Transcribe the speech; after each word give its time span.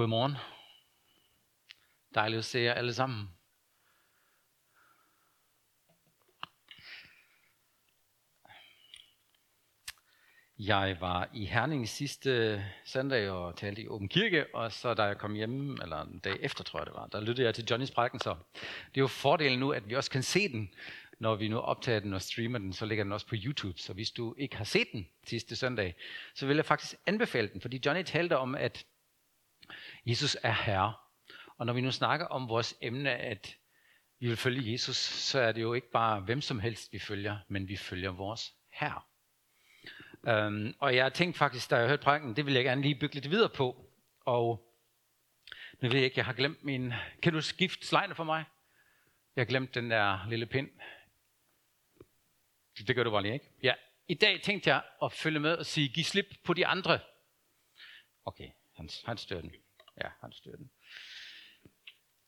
Godmorgen. 0.00 0.36
Dejligt 2.14 2.38
at 2.38 2.44
se 2.44 2.58
jer 2.58 2.74
alle 2.74 2.94
sammen. 2.94 3.28
Jeg 10.58 10.96
var 11.00 11.28
i 11.34 11.44
Herning 11.44 11.88
sidste 11.88 12.64
søndag 12.84 13.30
og 13.30 13.56
talte 13.56 13.82
i 13.82 13.88
Åben 13.88 14.08
Kirke, 14.08 14.46
og 14.54 14.72
så 14.72 14.94
da 14.94 15.02
jeg 15.02 15.18
kom 15.18 15.34
hjem, 15.34 15.72
eller 15.72 16.02
en 16.02 16.18
dag 16.18 16.36
efter 16.40 16.64
tror 16.64 16.78
jeg 16.78 16.86
det 16.86 16.94
var, 16.94 17.06
der 17.06 17.20
lyttede 17.20 17.46
jeg 17.46 17.54
til 17.54 17.66
Johnnys 17.70 17.90
prædiken 17.90 18.20
så. 18.20 18.36
Det 18.54 18.96
er 18.96 19.00
jo 19.00 19.06
fordelen 19.06 19.58
nu, 19.58 19.72
at 19.72 19.88
vi 19.88 19.94
også 19.94 20.10
kan 20.10 20.22
se 20.22 20.48
den, 20.48 20.74
når 21.18 21.34
vi 21.34 21.48
nu 21.48 21.58
optager 21.58 22.00
den 22.00 22.14
og 22.14 22.22
streamer 22.22 22.58
den, 22.58 22.72
så 22.72 22.86
ligger 22.86 23.04
den 23.04 23.12
også 23.12 23.26
på 23.26 23.34
YouTube. 23.38 23.78
Så 23.78 23.92
hvis 23.92 24.10
du 24.10 24.34
ikke 24.38 24.56
har 24.56 24.64
set 24.64 24.88
den 24.92 25.08
sidste 25.24 25.56
søndag, 25.56 25.94
så 26.34 26.46
vil 26.46 26.56
jeg 26.56 26.64
faktisk 26.64 26.94
anbefale 27.06 27.48
den, 27.48 27.60
fordi 27.60 27.82
Johnny 27.86 28.02
talte 28.02 28.38
om, 28.38 28.54
at 28.54 28.86
Jesus 30.06 30.36
er 30.42 30.52
Herre. 30.52 30.94
Og 31.58 31.66
når 31.66 31.72
vi 31.72 31.80
nu 31.80 31.90
snakker 31.90 32.26
om 32.26 32.48
vores 32.48 32.76
emne, 32.80 33.10
at 33.10 33.56
vi 34.18 34.28
vil 34.28 34.36
følge 34.36 34.72
Jesus, 34.72 34.96
så 34.96 35.40
er 35.40 35.52
det 35.52 35.60
jo 35.60 35.74
ikke 35.74 35.90
bare 35.90 36.20
hvem 36.20 36.40
som 36.40 36.60
helst, 36.60 36.92
vi 36.92 36.98
følger, 36.98 37.38
men 37.48 37.68
vi 37.68 37.76
følger 37.76 38.10
vores 38.10 38.54
Herre. 38.68 39.02
Um, 40.46 40.74
og 40.78 40.96
jeg 40.96 41.12
tænkte 41.12 41.38
faktisk, 41.38 41.70
da 41.70 41.76
jeg 41.76 41.88
hørte 41.88 42.02
prædiken, 42.02 42.36
det 42.36 42.46
vil 42.46 42.54
jeg 42.54 42.64
gerne 42.64 42.82
lige 42.82 42.94
bygge 42.94 43.14
lidt 43.14 43.30
videre 43.30 43.48
på. 43.48 43.90
Og 44.20 44.74
nu 45.80 45.88
ved 45.88 45.96
jeg 45.96 46.04
ikke, 46.04 46.18
jeg 46.18 46.24
har 46.24 46.32
glemt 46.32 46.64
min... 46.64 46.92
Kan 47.22 47.32
du 47.32 47.40
skifte 47.40 47.86
slide 47.86 48.14
for 48.14 48.24
mig? 48.24 48.44
Jeg 49.36 49.42
har 49.42 49.46
glemt 49.46 49.74
den 49.74 49.90
der 49.90 50.28
lille 50.28 50.46
pind. 50.46 50.70
Det 52.86 52.96
gør 52.96 53.04
du 53.04 53.10
bare 53.10 53.22
lige, 53.22 53.34
ikke? 53.34 53.50
Ja. 53.62 53.74
I 54.08 54.14
dag 54.14 54.42
tænkte 54.42 54.70
jeg 54.70 54.82
at 55.02 55.12
følge 55.12 55.40
med 55.40 55.56
og 55.56 55.66
sige, 55.66 55.88
giv 55.88 56.04
slip 56.04 56.26
på 56.44 56.54
de 56.54 56.66
andre. 56.66 56.98
Okay, 58.24 58.50
han, 58.76 58.88
han 59.04 59.16
styrer 59.16 59.40
den. 59.40 59.52
Ja, 60.04 60.08
han 60.20 60.32
styrer 60.32 60.56
den. 60.56 60.70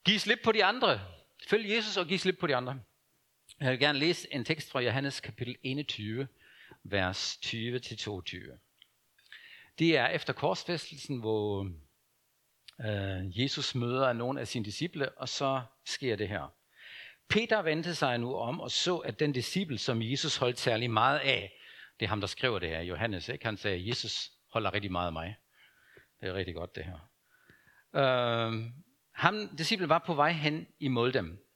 Giv 0.04 0.18
slip 0.18 0.38
på 0.44 0.52
de 0.52 0.64
andre. 0.64 1.00
Følg 1.48 1.70
Jesus 1.70 1.96
og 1.96 2.06
giv 2.06 2.18
slip 2.18 2.38
på 2.40 2.46
de 2.46 2.56
andre. 2.56 2.80
Jeg 3.60 3.70
vil 3.70 3.78
gerne 3.78 3.98
læse 3.98 4.34
en 4.34 4.44
tekst 4.44 4.70
fra 4.70 4.80
Johannes 4.80 5.20
kapitel 5.20 5.56
21, 5.62 6.28
vers 6.82 7.38
20-22. 7.46 8.58
Det 9.78 9.96
er 9.96 10.06
efter 10.06 10.32
korsfæstelsen, 10.32 11.20
hvor 11.20 11.72
øh, 12.80 13.40
Jesus 13.42 13.74
møder 13.74 14.12
nogle 14.12 14.40
af 14.40 14.48
sine 14.48 14.64
disciple, 14.64 15.18
og 15.18 15.28
så 15.28 15.62
sker 15.84 16.16
det 16.16 16.28
her. 16.28 16.54
Peter 17.28 17.62
vendte 17.62 17.94
sig 17.94 18.18
nu 18.18 18.34
om 18.34 18.60
og 18.60 18.70
så, 18.70 18.98
at 18.98 19.20
den 19.20 19.32
disciple, 19.32 19.78
som 19.78 20.02
Jesus 20.02 20.36
holdt 20.36 20.58
særlig 20.58 20.90
meget 20.90 21.18
af, 21.18 21.52
det 22.00 22.06
er 22.06 22.08
ham, 22.08 22.20
der 22.20 22.26
skriver 22.26 22.58
det 22.58 22.68
her, 22.68 22.80
Johannes, 22.80 23.28
ikke? 23.28 23.44
han 23.44 23.56
sagde, 23.56 23.88
Jesus 23.88 24.32
holder 24.52 24.74
rigtig 24.74 24.92
meget 24.92 25.06
af 25.06 25.12
mig. 25.12 25.36
Det 26.20 26.28
er 26.28 26.34
rigtig 26.34 26.54
godt 26.54 26.76
det 26.76 26.84
her. 26.84 27.11
Øh, 27.94 28.52
ham, 29.12 29.56
disciplen 29.58 29.88
var 29.88 29.98
på 29.98 30.14
vej 30.14 30.32
hen 30.32 30.66
imod 30.80 31.12
dem. 31.12 31.46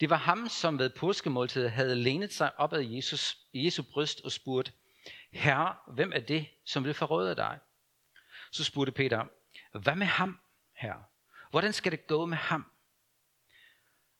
Det 0.00 0.10
var 0.10 0.16
ham, 0.16 0.48
som 0.48 0.78
ved 0.78 0.90
påskemåltidet 0.90 1.70
havde 1.70 1.94
lænet 1.94 2.32
sig 2.32 2.60
op 2.60 2.72
ad 2.72 2.82
Jesus, 2.82 3.36
Jesu 3.54 3.82
bryst 3.82 4.20
og 4.20 4.32
spurgt, 4.32 4.72
Herre, 5.30 5.76
hvem 5.94 6.12
er 6.14 6.20
det, 6.20 6.46
som 6.64 6.84
vil 6.84 6.94
forråde 6.94 7.36
dig? 7.36 7.58
Så 8.52 8.64
spurgte 8.64 8.92
Peter, 8.92 9.24
hvad 9.78 9.96
med 9.96 10.06
ham, 10.06 10.38
herre? 10.74 11.04
Hvordan 11.50 11.72
skal 11.72 11.92
det 11.92 12.06
gå 12.06 12.26
med 12.26 12.36
ham? 12.36 12.72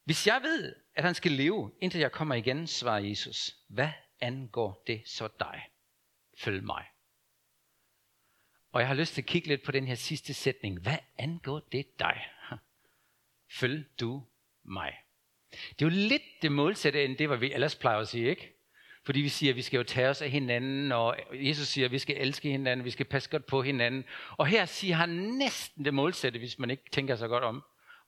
Hvis 0.05 0.27
jeg 0.27 0.43
ved, 0.43 0.75
at 0.95 1.05
han 1.05 1.15
skal 1.15 1.33
leve, 1.33 1.73
indtil 1.81 2.01
jeg 2.01 2.13
kommer 2.13 2.35
igen, 2.35 2.67
svarer 2.67 2.99
Jesus, 2.99 3.57
hvad 3.69 3.91
angår 4.21 4.83
det 4.87 5.03
så 5.07 5.29
dig? 5.41 5.63
Følg 6.39 6.65
mig. 6.65 6.85
Og 8.77 8.81
jeg 8.81 8.89
har 8.89 8.95
lyst 8.95 9.15
til 9.15 9.23
at 9.23 9.27
kigge 9.27 9.49
lidt 9.49 9.63
på 9.63 9.73
den 9.73 9.87
her 9.87 9.95
sidste 9.95 10.35
sætning. 10.35 10.81
Hvad 10.81 10.99
angår 11.19 11.61
det 11.73 11.99
dig? 11.99 12.27
Følg 13.51 13.85
du 14.01 14.23
mig. 14.65 14.93
Det 15.51 15.85
er 15.85 15.87
jo 15.87 16.09
lidt 16.09 16.23
det 16.43 16.53
målsætte, 16.53 17.05
end 17.05 17.17
det, 17.17 17.29
hvad 17.29 17.39
vi 17.39 17.53
ellers 17.53 17.77
plejer 17.77 17.99
at 17.99 18.09
sige, 18.09 18.31
ikke? 18.31 18.53
Fordi 19.05 19.21
vi 19.21 19.29
siger, 19.29 19.53
at 19.53 19.57
vi 19.57 19.63
skal 19.63 19.77
jo 19.77 19.85
tage 19.85 20.09
os 20.09 20.23
af 20.23 20.31
hinanden, 20.31 20.92
og 20.92 21.17
Jesus 21.33 21.67
siger, 21.67 21.85
at 21.85 21.92
vi 21.92 21.98
skal 21.98 22.17
elske 22.17 22.51
hinanden, 22.51 22.85
vi 22.85 22.91
skal 22.91 23.07
passe 23.07 23.31
godt 23.31 23.47
på 23.47 23.63
hinanden. 23.63 24.05
Og 24.31 24.47
her 24.47 24.65
siger 24.65 24.95
han 24.95 25.09
næsten 25.09 25.85
det 25.85 25.95
målsætte, 25.95 26.39
hvis 26.39 26.59
man 26.59 26.70
ikke 26.70 26.91
tænker 26.91 27.17
sig 27.17 27.29
godt 27.29 27.45
om, 27.45 27.63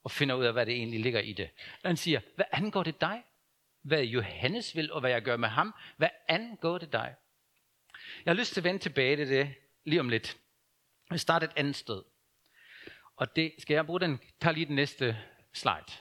og 0.04 0.10
finder 0.10 0.34
ud 0.34 0.44
af, 0.44 0.52
hvad 0.52 0.66
det 0.66 0.74
egentlig 0.74 1.00
ligger 1.00 1.20
i 1.20 1.32
det. 1.32 1.50
Han 1.84 1.96
siger, 1.96 2.20
hvad 2.34 2.46
angår 2.52 2.82
det 2.82 3.00
dig? 3.00 3.22
Hvad 3.82 4.02
Johannes 4.02 4.76
vil, 4.76 4.92
og 4.92 5.00
hvad 5.00 5.10
jeg 5.10 5.22
gør 5.22 5.36
med 5.36 5.48
ham, 5.48 5.74
hvad 5.96 6.10
angår 6.28 6.78
det 6.78 6.92
dig? 6.92 7.14
Jeg 8.24 8.30
har 8.30 8.38
lyst 8.38 8.52
til 8.52 8.60
at 8.60 8.64
vende 8.64 8.78
tilbage 8.78 9.16
til 9.16 9.28
det 9.28 9.54
lige 9.84 10.00
om 10.00 10.08
lidt. 10.08 10.36
Vi 11.10 11.18
starter 11.18 11.46
et 11.46 11.52
andet 11.56 11.76
sted. 11.76 12.02
Og 13.16 13.36
det 13.36 13.54
skal 13.58 13.74
jeg 13.74 13.86
bruge 13.86 14.00
den, 14.00 14.20
tager 14.40 14.54
lige 14.54 14.66
den 14.66 14.74
næste 14.74 15.18
slide. 15.52 15.92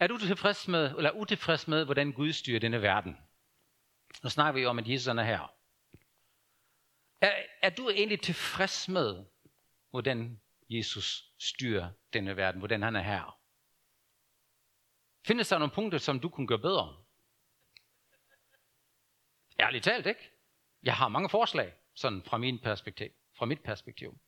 Er 0.00 0.06
du 0.06 0.18
tilfreds 0.18 0.68
med, 0.68 0.96
eller 0.96 1.10
utilfreds 1.10 1.68
med, 1.68 1.84
hvordan 1.84 2.12
Gud 2.12 2.32
styrer 2.32 2.60
denne 2.60 2.82
verden? 2.82 3.16
Nu 4.22 4.28
snakker 4.28 4.60
vi 4.60 4.66
om, 4.66 4.78
at 4.78 4.88
Jesus 4.88 5.06
er 5.06 5.22
her. 5.22 5.52
Er, 7.20 7.42
er 7.62 7.70
du 7.70 7.90
egentlig 7.90 8.20
tilfreds 8.20 8.88
med, 8.88 9.24
hvordan 9.90 10.40
Jesus 10.68 11.24
styrer 11.38 11.90
denne 12.12 12.36
verden, 12.36 12.58
hvordan 12.58 12.82
han 12.82 12.96
er 12.96 13.02
her? 13.02 13.40
Findes 15.26 15.48
der 15.48 15.58
nogle 15.58 15.74
punkter, 15.74 15.98
som 15.98 16.20
du 16.20 16.28
kunne 16.28 16.46
gøre 16.46 16.58
bedre? 16.58 16.96
Ærligt 19.60 19.84
talt, 19.84 20.06
ikke? 20.06 20.30
Jeg 20.82 20.96
har 20.96 21.08
mange 21.08 21.28
forslag, 21.28 21.74
sådan 21.94 22.22
fra, 22.22 22.38
min 22.38 22.58
perspektiv, 22.58 23.10
fra 23.38 23.46
mit 23.46 23.60
perspektiv. 23.60 24.18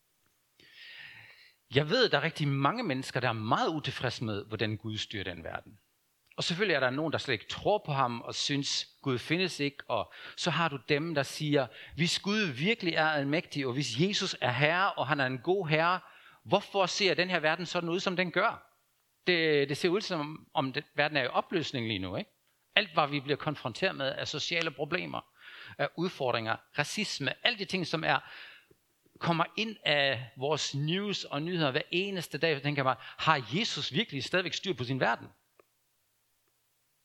Jeg 1.74 1.90
ved, 1.90 2.04
at 2.04 2.12
der 2.12 2.18
er 2.18 2.22
rigtig 2.22 2.48
mange 2.48 2.82
mennesker, 2.82 3.20
der 3.20 3.28
er 3.28 3.32
meget 3.32 3.68
utilfredse 3.68 4.24
med, 4.24 4.44
hvordan 4.44 4.76
Gud 4.76 4.96
styrer 4.96 5.24
den 5.24 5.44
verden. 5.44 5.78
Og 6.36 6.44
selvfølgelig 6.44 6.74
er 6.74 6.80
der 6.80 6.90
nogen, 6.90 7.12
der 7.12 7.18
slet 7.18 7.32
ikke 7.32 7.48
tror 7.48 7.82
på 7.86 7.92
ham 7.92 8.20
og 8.20 8.34
synes, 8.34 8.88
Gud 9.02 9.18
findes 9.18 9.60
ikke. 9.60 9.76
Og 9.88 10.12
så 10.36 10.50
har 10.50 10.68
du 10.68 10.78
dem, 10.88 11.14
der 11.14 11.22
siger, 11.22 11.66
hvis 11.94 12.18
Gud 12.18 12.38
virkelig 12.38 12.94
er 12.94 13.08
almægtig, 13.08 13.66
og 13.66 13.72
hvis 13.72 14.00
Jesus 14.00 14.36
er 14.40 14.52
herre, 14.52 14.92
og 14.92 15.06
han 15.06 15.20
er 15.20 15.26
en 15.26 15.38
god 15.38 15.68
herre, 15.68 16.00
hvorfor 16.44 16.86
ser 16.86 17.14
den 17.14 17.30
her 17.30 17.40
verden 17.40 17.66
sådan 17.66 17.88
ud, 17.88 18.00
som 18.00 18.16
den 18.16 18.30
gør? 18.30 18.72
Det, 19.26 19.68
det 19.68 19.76
ser 19.76 19.88
ud 19.88 20.00
som 20.00 20.46
om 20.54 20.72
det, 20.72 20.84
verden 20.94 21.16
er 21.16 21.22
i 21.22 21.26
opløsning 21.26 21.86
lige 21.86 21.98
nu. 21.98 22.16
Ikke? 22.16 22.30
Alt, 22.76 22.94
hvad 22.94 23.08
vi 23.08 23.20
bliver 23.20 23.36
konfronteret 23.36 23.96
med, 23.96 24.14
er 24.16 24.24
sociale 24.24 24.70
problemer, 24.70 25.20
er 25.78 25.88
udfordringer, 25.96 26.56
racisme, 26.78 27.46
alle 27.46 27.58
de 27.58 27.64
ting, 27.64 27.86
som 27.86 28.04
er 28.04 28.18
kommer 29.18 29.44
ind 29.56 29.76
af 29.84 30.30
vores 30.36 30.74
news 30.74 31.24
og 31.24 31.42
nyheder 31.42 31.70
hver 31.70 31.82
eneste 31.90 32.38
dag, 32.38 32.56
så 32.56 32.62
tænker 32.62 32.82
bare, 32.82 32.96
har 33.00 33.46
Jesus 33.54 33.92
virkelig 33.92 34.24
stadigvæk 34.24 34.54
styr 34.54 34.72
på 34.72 34.84
sin 34.84 35.00
verden? 35.00 35.28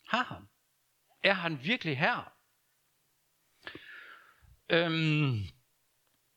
Har 0.07 0.23
han? 0.23 0.47
Er 1.23 1.33
han 1.33 1.59
virkelig 1.63 1.97
her? 1.97 2.33
Øhm, 4.69 5.39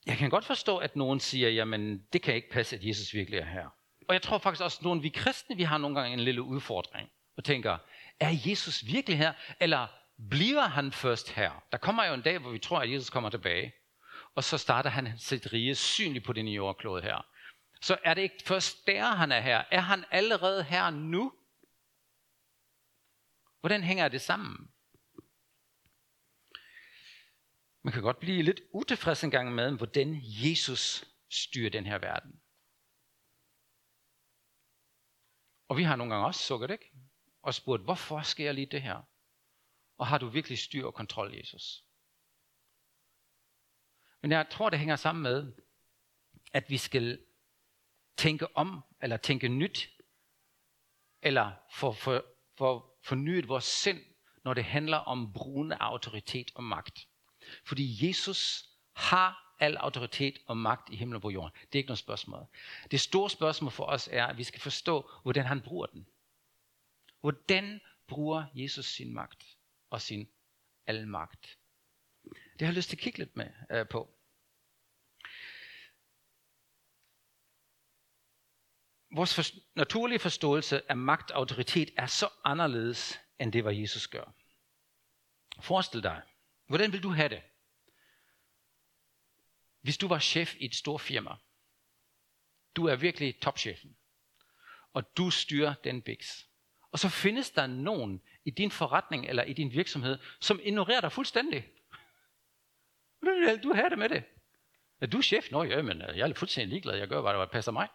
jeg 0.06 0.16
kan 0.16 0.31
godt 0.31 0.44
forstå, 0.44 0.76
at 0.78 0.97
nogen 0.97 1.20
siger, 1.20 1.48
jamen 1.48 2.03
det 2.12 2.22
kan 2.22 2.34
ikke 2.34 2.50
passe, 2.50 2.76
at 2.76 2.84
Jesus 2.84 3.15
virkelig 3.15 3.38
er 3.38 3.44
her. 3.44 3.69
Og 4.09 4.15
jeg 4.15 4.22
tror 4.22 4.38
faktisk 4.38 4.62
også, 4.62 4.78
at 4.81 4.84
nogle 4.84 5.03
vi 5.03 5.09
kristne, 5.09 5.56
vi 5.56 5.62
har 5.62 5.78
nogle 5.78 6.00
gange 6.00 6.12
en 6.12 6.20
lille 6.20 6.42
udfordring. 6.42 7.10
Og 7.36 7.44
tænker, 7.44 7.78
er 8.20 8.36
Jesus 8.47 8.86
virkelig 8.86 9.19
her? 9.19 9.32
Eller 9.60 9.86
bliver 10.31 10.69
han 10.69 10.92
først 10.92 11.31
her? 11.31 11.62
Der 11.72 11.78
kommer 11.78 12.04
jo 12.04 12.15
en 12.15 12.22
dag, 12.22 12.38
hvor 12.38 12.50
vi 12.50 12.59
tror, 12.59 12.78
at 12.78 12.92
Jesus 12.92 13.10
kommer 13.10 13.31
tilbage. 13.31 13.72
Og 14.36 14.44
så 14.44 14.58
starter 14.58 14.91
han 14.91 15.19
sit 15.19 15.52
rige 15.52 15.74
synligt 15.74 16.24
på 16.24 16.32
den 16.32 16.48
jordklode 16.48 17.02
her. 17.02 17.26
Så 17.80 17.98
er 18.04 18.14
det 18.14 18.22
ikke 18.22 18.42
først 18.47 18.86
der, 18.86 19.04
han 19.04 19.32
er 19.32 19.41
her? 19.41 19.64
Er 19.70 19.80
han 19.80 20.04
allerede 20.10 20.64
her 20.64 20.91
nu? 20.91 21.32
Hvordan 23.60 23.82
hænger 23.82 24.08
det 24.08 24.20
sammen? 24.20 24.70
Man 27.82 27.92
kan 27.92 28.02
godt 28.02 28.19
blive 28.19 28.42
lidt 28.42 28.60
utilfreds 28.72 29.24
en 29.24 29.30
gang 29.30 29.54
med, 29.54 29.76
hvordan 29.76 30.20
Jesus 30.22 31.04
styrer 31.30 31.70
den 31.70 31.86
her 31.86 31.98
verden. 31.98 32.42
Og 35.68 35.77
vi 35.77 35.83
har 35.83 35.97
nogle 35.97 36.12
gange 36.12 36.27
også 36.27 36.41
sukket, 36.47 36.71
ikke? 36.71 36.92
Og 37.42 37.54
spurgt, 37.54 37.83
hvorfor 37.83 38.22
sker 38.22 38.53
lige 38.53 38.66
det 38.66 38.83
her? 38.83 39.03
Og 39.98 40.06
har 40.06 40.18
du 40.18 40.28
virkelig 40.28 40.59
styr 40.59 40.86
og 40.86 40.94
kontrol, 40.94 41.34
Jesus? 41.36 41.85
Men 44.26 44.32
jeg 44.32 44.46
tror, 44.50 44.70
det 44.70 44.78
hænger 44.78 44.96
sammen 44.96 45.22
med, 45.22 45.52
at 46.52 46.70
vi 46.70 46.76
skal 46.76 47.20
tænke 48.16 48.56
om, 48.56 48.84
eller 49.02 49.16
tænke 49.16 49.48
nyt, 49.48 49.90
eller 51.22 51.52
få 51.72 51.92
for, 51.92 52.24
for 52.56 52.94
fornyet 53.02 53.48
vores 53.48 53.64
sind, 53.64 54.00
når 54.44 54.54
det 54.54 54.64
handler 54.64 54.96
om 54.96 55.32
brugen 55.32 55.72
af 55.72 55.76
autoritet 55.80 56.50
og 56.54 56.64
magt. 56.64 57.08
Fordi 57.64 58.08
Jesus 58.08 58.68
har 58.92 59.56
al 59.60 59.76
autoritet 59.76 60.38
og 60.46 60.56
magt 60.56 60.92
i 60.92 60.96
himlen 60.96 61.16
og 61.16 61.22
på 61.22 61.30
jorden. 61.30 61.52
Det 61.60 61.74
er 61.74 61.78
ikke 61.78 61.88
noget 61.88 61.98
spørgsmål. 61.98 62.46
Det 62.90 63.00
store 63.00 63.30
spørgsmål 63.30 63.70
for 63.70 63.84
os 63.84 64.08
er, 64.12 64.26
at 64.26 64.38
vi 64.38 64.44
skal 64.44 64.60
forstå, 64.60 65.10
hvordan 65.22 65.44
han 65.44 65.60
bruger 65.60 65.86
den. 65.86 66.06
Hvordan 67.20 67.80
bruger 68.06 68.44
Jesus 68.54 68.86
sin 68.86 69.14
magt 69.14 69.56
og 69.90 70.00
sin 70.00 70.28
almagt? 70.86 71.58
Det 72.24 72.60
har 72.60 72.66
jeg 72.66 72.74
lyst 72.74 72.88
til 72.88 72.96
at 72.96 73.00
kigge 73.00 73.18
lidt 73.18 73.36
med, 73.36 73.46
øh, 73.70 73.88
på. 73.88 74.16
Vores 79.16 79.34
for, 79.34 79.42
naturlige 79.74 80.18
forståelse 80.18 80.91
af 80.91 80.97
magt 80.97 81.30
og 81.30 81.39
autoritet 81.39 81.91
er 81.97 82.07
så 82.07 82.28
anderledes, 82.45 83.21
end 83.41 83.53
det, 83.53 83.63
hvad 83.63 83.74
Jesus 83.74 84.09
gør. 84.09 84.34
Forestil 85.60 86.03
dig, 86.03 86.22
hvordan 86.66 86.92
vil 86.92 87.03
du 87.03 87.10
have 87.10 87.28
det, 87.28 87.42
hvis 89.80 89.98
du 89.98 90.09
var 90.09 90.18
chef 90.18 90.54
i 90.59 90.65
et 90.65 90.74
stort 90.74 91.01
firma? 91.01 91.30
Du 92.77 92.86
er 92.86 92.97
virkelig 92.97 93.41
topchefen, 93.41 93.97
og 94.92 95.16
du 95.16 95.30
styrer 95.30 95.74
den 95.84 96.03
biks. 96.03 96.48
Og 96.91 96.98
så 96.98 97.09
findes 97.09 97.51
der 97.51 97.66
nogen 97.66 98.22
i 98.45 98.51
din 98.51 98.71
forretning 98.71 99.27
eller 99.27 99.42
i 99.42 99.53
din 99.53 99.72
virksomhed, 99.72 100.19
som 100.41 100.60
ignorerer 100.62 101.01
dig 101.01 101.12
fuldstændig. 101.12 101.69
Hvordan 103.19 103.41
vil 103.41 103.62
du 103.62 103.72
have 103.72 103.91
det 103.91 103.98
med 103.98 104.09
det? 104.09 104.24
Er 105.01 105.07
du 105.07 105.22
chef? 105.22 105.51
Nå 105.51 105.62
ja, 105.62 105.83
men 105.83 106.03
øh, 106.03 106.19
jeg 106.19 106.30
er 106.30 106.34
fuldstændig 106.34 106.69
ligeglad. 106.69 106.97
Jeg 106.97 107.09
gør, 107.09 107.21
hvad 107.21 107.33
der 107.33 107.47
passer 107.47 107.72
mig. 107.72 107.89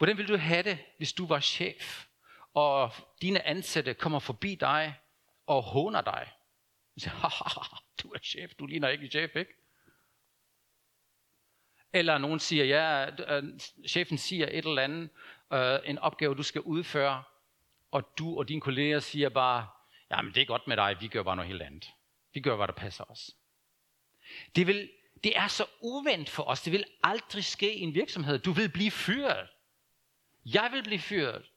Hvordan 0.00 0.18
vil 0.18 0.28
du 0.28 0.36
have 0.36 0.62
det, 0.62 0.78
hvis 0.96 1.12
du 1.12 1.26
var 1.26 1.40
chef, 1.40 2.06
og 2.54 2.92
dine 3.22 3.46
ansatte 3.46 3.94
kommer 3.94 4.18
forbi 4.18 4.54
dig 4.54 4.94
og 5.46 5.62
håner 5.62 6.00
dig? 6.00 6.32
Du 6.94 7.00
siger, 7.00 7.82
du 8.02 8.12
er 8.12 8.18
chef, 8.22 8.54
du 8.54 8.66
ligner 8.66 8.88
ikke 8.88 9.08
chef, 9.08 9.36
ikke? 9.36 9.52
Eller 11.92 12.18
nogen 12.18 12.40
siger, 12.40 12.64
ja, 12.64 13.10
øh, 13.36 13.60
chefen 13.88 14.18
siger 14.18 14.46
et 14.46 14.64
eller 14.64 14.82
andet, 14.82 15.10
øh, 15.52 15.78
en 15.84 15.98
opgave, 15.98 16.34
du 16.34 16.42
skal 16.42 16.60
udføre, 16.60 17.22
og 17.90 18.18
du 18.18 18.38
og 18.38 18.48
dine 18.48 18.60
kolleger 18.60 19.00
siger 19.00 19.28
bare, 19.28 19.68
ja, 20.10 20.22
men 20.22 20.34
det 20.34 20.40
er 20.40 20.46
godt 20.46 20.66
med 20.66 20.76
dig, 20.76 20.96
vi 21.00 21.08
gør 21.08 21.22
bare 21.22 21.36
noget 21.36 21.48
helt 21.48 21.62
andet. 21.62 21.90
Vi 22.32 22.40
gør, 22.40 22.56
hvad 22.56 22.66
der 22.66 22.74
passer 22.74 23.04
os. 23.04 23.36
Det, 24.56 24.66
vil, 24.66 24.90
det 25.24 25.36
er 25.36 25.48
så 25.48 25.64
uvendt 25.80 26.30
for 26.30 26.42
os. 26.42 26.62
Det 26.62 26.72
vil 26.72 26.84
aldrig 27.02 27.44
ske 27.44 27.74
i 27.74 27.80
en 27.80 27.94
virksomhed. 27.94 28.38
Du 28.38 28.52
vil 28.52 28.68
blive 28.68 28.90
fyret. 28.90 29.48
Jeg 30.44 30.68
vil 30.72 30.82
blive 30.82 30.98
fyret. 30.98 31.50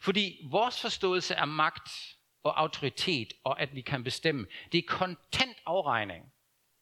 Fordi 0.00 0.46
vores 0.50 0.80
forståelse 0.80 1.36
af 1.36 1.48
magt 1.48 2.16
og 2.42 2.60
autoritet, 2.60 3.32
og 3.44 3.60
at 3.60 3.74
vi 3.74 3.80
kan 3.80 4.04
bestemme, 4.04 4.46
det 4.72 4.78
er 4.78 4.88
kontant 4.88 5.56
afregning. 5.66 6.32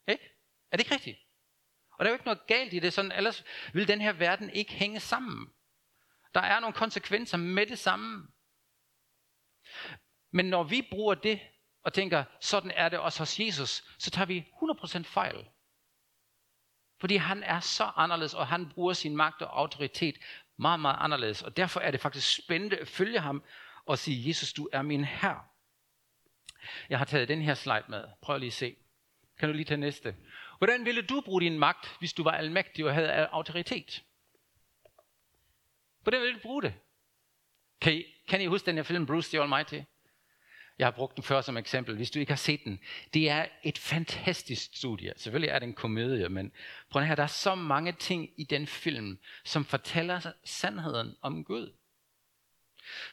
Ikke? 0.09 0.25
Er 0.71 0.77
det 0.77 0.85
ikke 0.85 0.95
rigtigt? 0.95 1.19
Og 1.91 2.05
der 2.05 2.05
er 2.05 2.11
jo 2.11 2.15
ikke 2.15 2.25
noget 2.25 2.47
galt 2.47 2.73
i 2.73 2.79
det, 2.79 2.93
sådan, 2.93 3.13
ellers 3.13 3.45
vil 3.73 3.89
den 3.89 4.01
her 4.01 4.13
verden 4.13 4.51
ikke 4.51 4.73
hænge 4.73 5.01
sammen. 5.01 5.53
Der 6.35 6.41
er 6.41 6.61
nogle 6.61 6.75
konsekvenser 6.75 7.39
med 7.39 7.67
det 7.67 7.79
samme. 7.79 8.29
Men 10.31 10.45
når 10.45 10.63
vi 10.63 10.89
bruger 10.91 11.15
det 11.15 11.41
og 11.83 11.93
tænker, 11.93 12.25
sådan 12.41 12.71
er 12.71 12.89
det 12.89 12.99
også 12.99 13.19
hos 13.19 13.41
Jesus, 13.41 13.85
så 13.99 14.11
tager 14.11 14.27
vi 14.27 14.47
100% 14.63 15.03
fejl. 15.03 15.49
Fordi 17.01 17.17
han 17.17 17.43
er 17.43 17.61
så 17.61 17.85
anderledes, 17.85 18.35
og 18.35 18.47
han 18.47 18.69
bruger 18.69 18.93
sin 18.93 19.17
magt 19.17 19.43
og 19.43 19.59
autoritet 19.59 20.19
meget, 20.57 20.81
meget 20.81 20.97
anderledes. 20.99 21.43
Og 21.43 21.57
derfor 21.57 21.81
er 21.81 21.91
det 21.91 22.01
faktisk 22.01 22.37
spændende 22.37 22.77
at 22.77 22.89
følge 22.89 23.19
ham 23.19 23.43
og 23.87 23.99
sige, 23.99 24.29
Jesus, 24.29 24.53
du 24.53 24.69
er 24.73 24.83
min 24.83 25.05
herre. 25.05 25.41
Jeg 26.89 26.99
har 26.99 27.05
taget 27.05 27.29
den 27.29 27.43
her 27.43 27.55
slide 27.55 27.85
med. 27.89 28.05
Prøv 28.23 28.39
lige 28.39 28.47
at 28.47 28.53
se. 28.53 28.77
Kan 29.39 29.49
du 29.49 29.55
lige 29.55 29.65
tage 29.65 29.79
næste? 29.79 30.17
Hvordan 30.59 30.85
ville 30.85 31.03
du 31.03 31.21
bruge 31.21 31.41
din 31.41 31.59
magt, 31.59 31.97
hvis 31.99 32.13
du 32.13 32.23
var 32.23 32.31
almægtig 32.31 32.85
og 32.85 32.95
havde 32.95 33.27
autoritet? 33.27 34.05
Hvordan 36.03 36.21
ville 36.21 36.35
du 36.35 36.41
bruge 36.43 36.63
det? 36.63 36.75
Kan 37.81 37.95
I, 37.95 38.05
kan 38.29 38.41
I 38.41 38.47
huske 38.47 38.67
den 38.67 38.77
her 38.77 38.83
film, 38.83 39.07
Bruce 39.07 39.31
the 39.31 39.43
Almighty? 39.43 39.81
Jeg 40.79 40.87
har 40.87 40.91
brugt 40.91 41.17
den 41.17 41.25
før 41.25 41.41
som 41.41 41.57
eksempel, 41.57 41.97
hvis 41.97 42.11
du 42.11 42.19
ikke 42.19 42.33
har 42.33 42.37
set 42.37 42.65
den. 42.65 42.81
Det 43.15 43.31
er 43.31 43.47
et 43.63 43.79
fantastisk 43.79 44.77
studie. 44.77 45.13
Selvfølgelig 45.17 45.49
er 45.49 45.59
det 45.59 45.67
en 45.67 45.75
komedie, 45.75 46.29
men 46.29 46.53
prøv 46.91 47.03
at 47.03 47.09
her, 47.09 47.15
der 47.15 47.23
er 47.23 47.27
så 47.27 47.55
mange 47.55 47.93
ting 47.93 48.31
i 48.37 48.45
den 48.45 48.67
film, 48.67 49.19
som 49.45 49.65
fortæller 49.65 50.33
sandheden 50.45 51.17
om 51.23 51.45
Gud. 51.45 51.73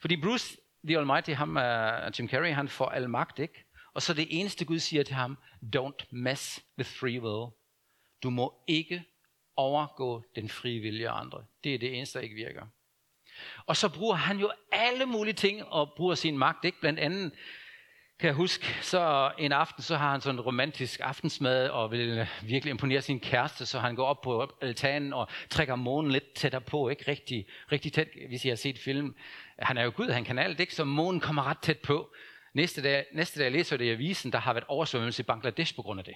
Fordi 0.02 0.22
Bruce 0.22 0.58
the 0.84 0.98
Almighty, 1.00 1.32
ham, 1.32 1.58
uh, 1.58 2.20
Jim 2.20 2.30
Carrey, 2.30 2.54
han 2.54 2.70
får 2.70 2.90
al 2.90 3.10
magt, 3.10 3.40
ikke? 3.40 3.66
Og 3.94 4.02
så 4.02 4.14
det 4.14 4.28
eneste 4.30 4.66
Gud 4.66 4.80
siger 4.80 5.04
til 5.04 5.16
ham, 5.16 5.38
don't 5.76 6.06
mess 6.12 6.66
with 6.78 6.90
free 6.90 7.22
will. 7.22 7.52
Du 8.24 8.30
må 8.30 8.64
ikke 8.68 9.04
overgå 9.56 10.24
den 10.36 10.50
frie 10.50 10.80
vilje 10.80 11.10
af 11.10 11.20
andre. 11.20 11.46
Det 11.64 11.76
er 11.76 11.80
det 11.80 11.96
eneste, 11.96 12.20
der 12.20 12.24
ikke 12.24 12.36
virker. 12.36 12.68
Og 13.66 13.78
så 13.78 13.90
bruger 13.90 14.16
han 14.16 14.38
jo 14.40 14.52
alle 14.72 15.06
mulige 15.06 15.34
ting 15.34 15.66
og 15.66 15.94
bruger 15.98 16.16
sin 16.16 16.38
magt. 16.38 16.66
Ikke? 16.66 16.80
Blandt 16.80 17.00
andet 17.00 17.32
kan 18.20 18.28
jeg 18.28 18.36
huske, 18.36 18.76
så 18.82 19.32
en 19.38 19.52
aften, 19.52 19.84
så 19.84 19.98
har 19.98 20.12
han 20.12 20.22
sådan 20.22 20.40
en 20.40 20.42
romantisk 20.42 21.00
aftensmad, 21.04 21.70
og 21.70 21.92
vil 21.92 22.28
virkelig 22.42 22.72
imponere 22.72 23.02
sin 23.02 23.20
kæreste, 23.20 23.66
så 23.66 23.80
han 23.80 23.96
går 23.96 24.06
op 24.06 24.22
på 24.22 24.58
altanen 24.62 25.14
og 25.14 25.28
trækker 25.50 25.76
månen 25.76 26.12
lidt 26.12 26.34
tættere 26.34 26.62
på, 26.62 26.90
ikke 26.90 27.12
rigtig, 27.12 27.46
rigtig 27.72 27.94
tæt, 27.94 28.08
hvis 28.28 28.46
I 28.46 28.50
har 28.50 28.56
set 28.56 28.80
film. 28.80 29.16
Han 29.60 29.78
er 29.78 29.84
jo 29.84 29.92
Gud, 29.96 30.10
han 30.10 30.24
kan 30.24 30.40
alt, 30.40 30.60
ikke? 30.60 30.76
Så 30.76 30.84
månen 30.84 31.22
kommer 31.22 31.44
ret 31.44 31.60
tæt 31.60 31.80
på. 31.80 32.14
Næste 32.54 32.84
dag, 32.84 33.06
næste 33.14 33.40
dag 33.40 33.52
læser 33.52 33.78
det 33.78 33.86
i 33.86 33.90
avisen, 33.90 34.32
der 34.32 34.40
har 34.40 34.54
været 34.54 34.66
oversvømmelse 34.68 35.24
i 35.24 35.24
Bangladesh 35.24 35.76
på 35.76 35.82
grund 35.82 36.00
af 36.00 36.06
det. 36.06 36.16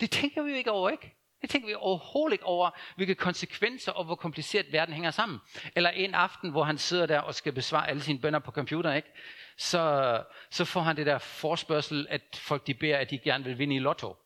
Det 0.00 0.10
tænker 0.10 0.42
vi 0.42 0.50
jo 0.50 0.56
ikke 0.56 0.70
over, 0.70 0.90
ikke? 0.90 1.17
Det 1.42 1.50
tænker 1.50 1.68
vi 1.68 1.74
overhovedet 1.74 2.32
ikke 2.32 2.44
over, 2.44 2.70
hvilke 2.96 3.14
konsekvenser 3.14 3.92
og 3.92 4.04
hvor 4.04 4.14
kompliceret 4.14 4.72
verden 4.72 4.94
hænger 4.94 5.10
sammen. 5.10 5.38
Eller 5.76 5.90
en 5.90 6.14
aften, 6.14 6.50
hvor 6.50 6.64
han 6.64 6.78
sidder 6.78 7.06
der 7.06 7.20
og 7.20 7.34
skal 7.34 7.52
besvare 7.52 7.88
alle 7.88 8.02
sine 8.02 8.18
bønder 8.20 8.38
på 8.38 8.50
computer, 8.50 8.92
ikke? 8.92 9.08
Så, 9.56 10.24
så 10.50 10.64
får 10.64 10.80
han 10.80 10.96
det 10.96 11.06
der 11.06 11.18
forspørgsel, 11.18 12.06
at 12.10 12.22
folk 12.34 12.66
de 12.66 12.74
beder, 12.74 12.98
at 12.98 13.10
de 13.10 13.18
gerne 13.18 13.44
vil 13.44 13.58
vinde 13.58 13.76
i 13.76 13.78
lotto. 13.78 14.16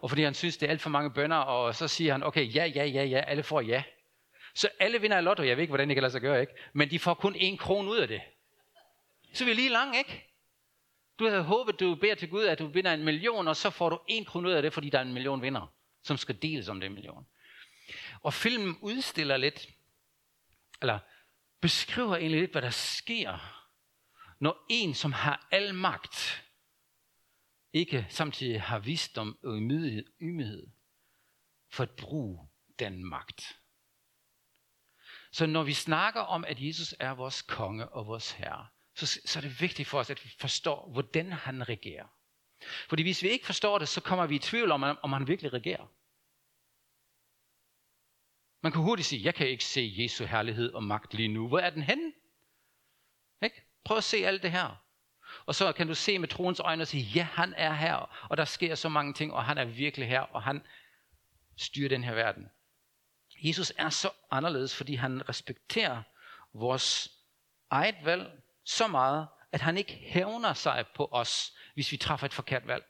Og 0.00 0.10
fordi 0.10 0.22
han 0.22 0.34
synes, 0.34 0.56
det 0.56 0.66
er 0.66 0.70
alt 0.70 0.80
for 0.80 0.90
mange 0.90 1.10
bønder, 1.10 1.36
og 1.36 1.74
så 1.74 1.88
siger 1.88 2.12
han, 2.12 2.22
okay, 2.22 2.54
ja, 2.54 2.64
ja, 2.64 2.84
ja, 2.84 3.04
ja, 3.04 3.20
alle 3.20 3.42
får 3.42 3.60
ja. 3.60 3.82
Så 4.54 4.68
alle 4.80 5.00
vinder 5.00 5.18
i 5.18 5.22
lotto, 5.22 5.42
jeg 5.42 5.56
ved 5.56 5.62
ikke, 5.62 5.70
hvordan 5.70 5.88
det 5.88 5.96
kan 5.96 6.02
lade 6.02 6.12
sig 6.12 6.20
gøre, 6.20 6.40
ikke? 6.40 6.52
Men 6.72 6.90
de 6.90 6.98
får 6.98 7.14
kun 7.14 7.34
en 7.38 7.58
krone 7.58 7.90
ud 7.90 7.96
af 7.96 8.08
det. 8.08 8.20
Så 9.32 9.44
er 9.44 9.48
vi 9.48 9.54
lige 9.54 9.68
lang, 9.68 9.98
ikke? 9.98 10.32
Du 11.18 11.28
havde 11.28 11.42
håbet, 11.42 11.80
du 11.80 11.94
beder 11.94 12.14
til 12.14 12.30
Gud, 12.30 12.44
at 12.44 12.58
du 12.58 12.66
vinder 12.66 12.92
en 12.92 13.04
million, 13.04 13.48
og 13.48 13.56
så 13.56 13.70
får 13.70 13.88
du 13.88 14.00
en 14.08 14.24
krone 14.24 14.48
ud 14.48 14.52
af 14.52 14.62
det, 14.62 14.72
fordi 14.72 14.90
der 14.90 14.98
er 14.98 15.02
en 15.02 15.12
million 15.12 15.42
vinder 15.42 15.75
som 16.06 16.16
skal 16.16 16.42
deles 16.42 16.68
om 16.68 16.80
den 16.80 16.92
million. 16.92 17.26
Og 18.22 18.34
filmen 18.34 18.78
udstiller 18.80 19.36
lidt, 19.36 19.68
eller 20.80 20.98
beskriver 21.60 22.16
egentlig 22.16 22.40
lidt, 22.40 22.52
hvad 22.52 22.62
der 22.62 22.70
sker, 22.70 23.62
når 24.40 24.66
en, 24.70 24.94
som 24.94 25.12
har 25.12 25.48
al 25.50 25.74
magt, 25.74 26.44
ikke 27.72 28.06
samtidig 28.10 28.62
har 28.62 28.78
visdom 28.78 29.38
og 29.42 29.56
ymighed 30.20 30.66
for 31.70 31.82
at 31.82 31.90
bruge 31.90 32.48
den 32.78 33.04
magt. 33.04 33.58
Så 35.32 35.46
når 35.46 35.62
vi 35.62 35.72
snakker 35.72 36.20
om, 36.20 36.44
at 36.44 36.60
Jesus 36.60 36.94
er 37.00 37.10
vores 37.10 37.42
konge 37.42 37.88
og 37.88 38.06
vores 38.06 38.30
herre, 38.30 38.66
så, 38.94 39.20
så 39.24 39.38
er 39.38 39.40
det 39.40 39.60
vigtigt 39.60 39.88
for 39.88 39.98
os, 39.98 40.10
at 40.10 40.24
vi 40.24 40.30
forstår, 40.38 40.90
hvordan 40.92 41.32
han 41.32 41.68
regerer. 41.68 42.06
Fordi 42.88 43.02
hvis 43.02 43.22
vi 43.22 43.28
ikke 43.28 43.46
forstår 43.46 43.78
det, 43.78 43.88
så 43.88 44.00
kommer 44.00 44.26
vi 44.26 44.34
i 44.34 44.38
tvivl 44.38 44.70
om, 44.70 44.82
om 44.82 45.12
han 45.12 45.28
virkelig 45.28 45.52
regerer. 45.52 45.86
Man 48.66 48.72
kan 48.72 48.82
hurtigt 48.82 49.08
sige, 49.08 49.24
jeg 49.24 49.34
kan 49.34 49.48
ikke 49.48 49.64
se 49.64 49.94
Jesu 49.98 50.24
herlighed 50.24 50.72
og 50.72 50.82
magt 50.82 51.14
lige 51.14 51.28
nu. 51.28 51.48
Hvor 51.48 51.58
er 51.58 51.70
den 51.70 51.82
henne? 51.82 52.12
Ikke? 53.42 53.62
Prøv 53.84 53.96
at 53.96 54.04
se 54.04 54.16
alt 54.16 54.42
det 54.42 54.50
her. 54.50 54.82
Og 55.46 55.54
så 55.54 55.72
kan 55.72 55.86
du 55.86 55.94
se 55.94 56.18
med 56.18 56.28
troens 56.28 56.60
øjne 56.60 56.82
og 56.82 56.86
sige, 56.88 57.02
ja, 57.02 57.22
han 57.22 57.54
er 57.56 57.72
her, 57.72 58.26
og 58.30 58.36
der 58.36 58.44
sker 58.44 58.74
så 58.74 58.88
mange 58.88 59.14
ting, 59.14 59.32
og 59.32 59.44
han 59.44 59.58
er 59.58 59.64
virkelig 59.64 60.08
her, 60.08 60.20
og 60.20 60.42
han 60.42 60.62
styrer 61.56 61.88
den 61.88 62.04
her 62.04 62.14
verden. 62.14 62.48
Jesus 63.44 63.72
er 63.76 63.90
så 63.90 64.10
anderledes, 64.30 64.76
fordi 64.76 64.94
han 64.94 65.28
respekterer 65.28 66.02
vores 66.52 67.10
eget 67.70 67.96
valg 68.04 68.42
så 68.64 68.86
meget, 68.86 69.28
at 69.52 69.60
han 69.60 69.78
ikke 69.78 69.92
hævner 69.92 70.54
sig 70.54 70.84
på 70.94 71.08
os, 71.12 71.56
hvis 71.74 71.92
vi 71.92 71.96
træffer 71.96 72.26
et 72.26 72.34
forkert 72.34 72.66
valg. 72.66 72.84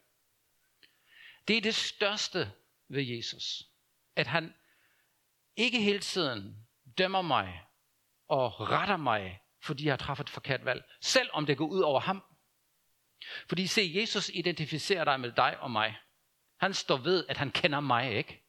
Det 1.48 1.56
er 1.56 1.60
det 1.60 1.74
største 1.74 2.52
ved 2.88 3.02
Jesus. 3.02 3.62
At 4.16 4.26
han 4.26 4.54
ikke 5.56 5.82
hele 5.82 5.98
tiden 5.98 6.66
dømmer 6.98 7.22
mig 7.22 7.62
og 8.28 8.60
retter 8.60 8.96
mig, 8.96 9.40
fordi 9.62 9.84
jeg 9.84 9.92
har 9.92 9.96
træffet 9.96 10.24
et 10.24 10.30
forkert 10.30 10.64
valg, 10.64 10.84
selv 11.00 11.30
om 11.32 11.46
det 11.46 11.58
går 11.58 11.66
ud 11.66 11.80
over 11.80 12.00
ham. 12.00 12.22
Fordi 13.48 13.66
se, 13.66 13.92
Jesus 13.94 14.30
identificerer 14.34 15.04
dig 15.04 15.20
med 15.20 15.32
dig 15.32 15.60
og 15.60 15.70
mig. 15.70 15.98
Han 16.60 16.74
står 16.74 16.96
ved, 16.96 17.26
at 17.28 17.36
han 17.36 17.50
kender 17.50 17.80
mig, 17.80 18.12
ikke? 18.12 18.42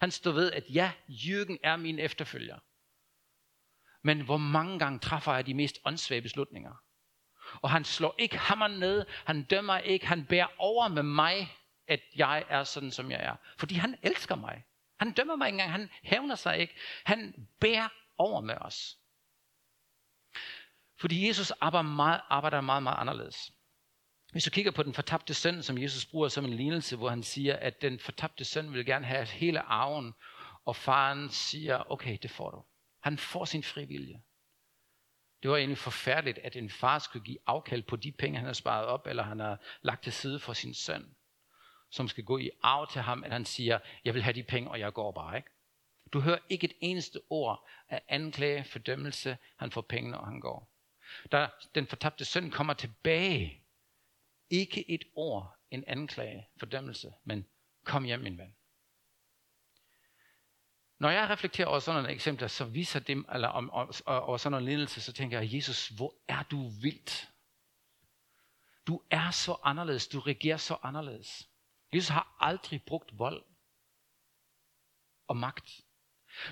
Han 0.00 0.10
står 0.10 0.32
ved, 0.32 0.52
at 0.52 0.64
ja, 0.68 0.92
Jürgen 1.08 1.56
er 1.62 1.76
min 1.76 1.98
efterfølger. 1.98 2.58
Men 4.02 4.20
hvor 4.20 4.36
mange 4.36 4.78
gange 4.78 4.98
træffer 4.98 5.34
jeg 5.34 5.46
de 5.46 5.54
mest 5.54 5.78
åndssvage 5.84 6.22
beslutninger? 6.22 6.74
Og 7.62 7.70
han 7.70 7.84
slår 7.84 8.14
ikke 8.18 8.38
hammeren 8.38 8.78
ned, 8.78 9.06
han 9.24 9.42
dømmer 9.42 9.78
ikke, 9.78 10.06
han 10.06 10.26
bærer 10.26 10.46
over 10.58 10.88
med 10.88 11.02
mig, 11.02 11.56
at 11.88 12.00
jeg 12.16 12.44
er 12.48 12.64
sådan, 12.64 12.90
som 12.90 13.10
jeg 13.10 13.20
er. 13.20 13.36
Fordi 13.58 13.74
han 13.74 13.98
elsker 14.02 14.34
mig. 14.34 14.64
Han 15.02 15.12
dømmer 15.12 15.36
mig 15.36 15.46
ikke 15.46 15.54
engang, 15.54 15.72
han 15.72 15.90
hævner 16.02 16.34
sig 16.34 16.58
ikke. 16.58 16.74
Han 17.04 17.48
bærer 17.60 17.88
over 18.18 18.40
med 18.40 18.54
os. 18.60 18.98
Fordi 21.00 21.28
Jesus 21.28 21.50
arbejder 21.50 21.88
meget, 21.88 22.20
arbejder 22.28 22.60
meget, 22.60 22.82
meget 22.82 22.98
anderledes. 22.98 23.52
Hvis 24.32 24.44
du 24.44 24.50
kigger 24.50 24.70
på 24.70 24.82
den 24.82 24.94
fortabte 24.94 25.34
søn, 25.34 25.62
som 25.62 25.78
Jesus 25.78 26.06
bruger 26.06 26.28
som 26.28 26.44
en 26.44 26.54
lignelse, 26.54 26.96
hvor 26.96 27.08
han 27.08 27.22
siger, 27.22 27.56
at 27.56 27.82
den 27.82 27.98
fortabte 27.98 28.44
søn 28.44 28.72
vil 28.72 28.86
gerne 28.86 29.06
have 29.06 29.26
hele 29.26 29.60
arven, 29.60 30.14
Og 30.64 30.76
faren 30.76 31.30
siger, 31.30 31.90
okay, 31.90 32.18
det 32.22 32.30
får 32.30 32.50
du. 32.50 32.64
Han 33.02 33.18
får 33.18 33.44
sin 33.44 33.62
frivillige. 33.62 34.22
Det 35.42 35.50
var 35.50 35.56
egentlig 35.56 35.78
forfærdeligt, 35.78 36.38
at 36.38 36.56
en 36.56 36.70
far 36.70 36.98
skulle 36.98 37.24
give 37.24 37.38
afkald 37.46 37.82
på 37.82 37.96
de 37.96 38.12
penge, 38.12 38.38
han 38.38 38.46
har 38.46 38.52
sparet 38.52 38.86
op, 38.86 39.06
eller 39.06 39.22
han 39.22 39.40
har 39.40 39.58
lagt 39.82 40.02
til 40.02 40.12
side 40.12 40.38
for 40.38 40.52
sin 40.52 40.74
søn, 40.74 41.16
som 41.92 42.08
skal 42.08 42.24
gå 42.24 42.38
i 42.38 42.50
arv 42.62 42.90
til 42.92 43.02
ham, 43.02 43.24
at 43.24 43.32
han 43.32 43.44
siger, 43.44 43.78
jeg 44.04 44.14
vil 44.14 44.22
have 44.22 44.34
de 44.34 44.42
penge, 44.42 44.70
og 44.70 44.80
jeg 44.80 44.92
går 44.92 45.12
bare, 45.12 45.36
ikke? 45.36 45.50
Du 46.12 46.20
hører 46.20 46.38
ikke 46.48 46.64
et 46.64 46.72
eneste 46.80 47.20
ord 47.30 47.68
af 47.88 48.02
anklage, 48.08 48.64
fordømmelse, 48.64 49.38
han 49.56 49.70
får 49.70 49.80
pengene, 49.80 50.18
og 50.18 50.26
han 50.26 50.40
går. 50.40 50.68
Da 51.32 51.48
den 51.74 51.86
fortabte 51.86 52.24
søn 52.24 52.50
kommer 52.50 52.74
tilbage, 52.74 53.62
ikke 54.50 54.90
et 54.90 55.04
ord, 55.14 55.56
en 55.70 55.84
anklage, 55.86 56.48
fordømmelse, 56.56 57.12
men 57.24 57.46
kom 57.84 58.04
hjem, 58.04 58.20
min 58.20 58.38
ven. 58.38 58.54
Når 60.98 61.10
jeg 61.10 61.28
reflekterer 61.28 61.68
over 61.68 61.78
sådan 61.78 62.02
nogle 62.02 62.14
eksempler, 62.14 62.48
så 62.48 62.64
viser 62.64 63.00
det, 63.00 63.24
eller 63.34 63.48
om, 63.48 63.70
om, 63.70 63.92
over 64.06 64.36
sådan 64.36 64.58
en 64.58 64.64
lidelse, 64.64 65.00
så 65.00 65.12
tænker 65.12 65.40
jeg, 65.40 65.54
Jesus, 65.54 65.88
hvor 65.88 66.14
er 66.28 66.42
du 66.42 66.68
vildt? 66.68 67.28
Du 68.86 69.02
er 69.10 69.30
så 69.30 69.56
anderledes, 69.62 70.08
du 70.08 70.20
regerer 70.20 70.56
så 70.56 70.76
anderledes. 70.82 71.48
Jesus 71.92 72.08
har 72.08 72.36
aldrig 72.40 72.82
brugt 72.82 73.18
vold 73.18 73.44
og 75.26 75.36
magt. 75.36 75.80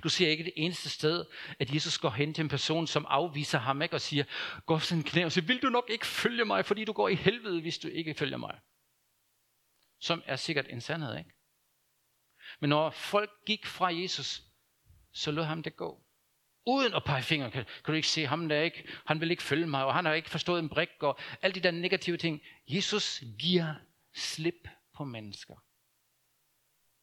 Du 0.02 0.08
ser 0.08 0.28
ikke 0.28 0.44
det 0.44 0.52
eneste 0.56 0.88
sted, 0.88 1.24
at 1.58 1.74
Jesus 1.74 1.98
går 1.98 2.10
hen 2.10 2.34
til 2.34 2.42
en 2.42 2.48
person, 2.48 2.86
som 2.86 3.06
afviser 3.08 3.58
ham 3.58 3.82
ikke, 3.82 3.94
og 3.94 4.00
siger, 4.00 4.24
gå 4.66 4.78
sådan 4.78 5.04
knæ 5.04 5.24
og 5.24 5.32
siger, 5.32 5.46
vil 5.46 5.62
du 5.62 5.68
nok 5.68 5.90
ikke 5.90 6.06
følge 6.06 6.44
mig, 6.44 6.64
fordi 6.64 6.84
du 6.84 6.92
går 6.92 7.08
i 7.08 7.14
helvede, 7.14 7.60
hvis 7.60 7.78
du 7.78 7.88
ikke 7.88 8.14
følger 8.14 8.36
mig. 8.36 8.60
Som 10.00 10.22
er 10.26 10.36
sikkert 10.36 10.66
en 10.68 10.80
sandhed, 10.80 11.18
ikke? 11.18 11.30
Men 12.60 12.70
når 12.70 12.90
folk 12.90 13.30
gik 13.46 13.66
fra 13.66 13.94
Jesus, 13.94 14.42
så 15.12 15.30
lod 15.30 15.44
ham 15.44 15.62
det 15.62 15.76
gå. 15.76 16.04
Uden 16.66 16.94
at 16.94 17.04
pege 17.04 17.22
fingre. 17.22 17.50
Kan, 17.50 17.64
kan 17.64 17.92
du 17.92 17.92
ikke 17.92 18.08
se 18.08 18.26
ham 18.26 18.48
der 18.48 18.62
ikke? 18.62 18.88
Han 19.06 19.20
vil 19.20 19.30
ikke 19.30 19.42
følge 19.42 19.66
mig, 19.66 19.84
og 19.84 19.94
han 19.94 20.04
har 20.04 20.12
ikke 20.12 20.30
forstået 20.30 20.58
en 20.58 20.68
brik, 20.68 20.88
og 21.00 21.18
alle 21.42 21.54
de 21.54 21.60
der 21.60 21.70
negative 21.70 22.16
ting. 22.16 22.40
Jesus 22.68 23.22
giver 23.38 23.74
slip 24.14 24.68
på 25.00 25.04
mennesker. 25.04 25.56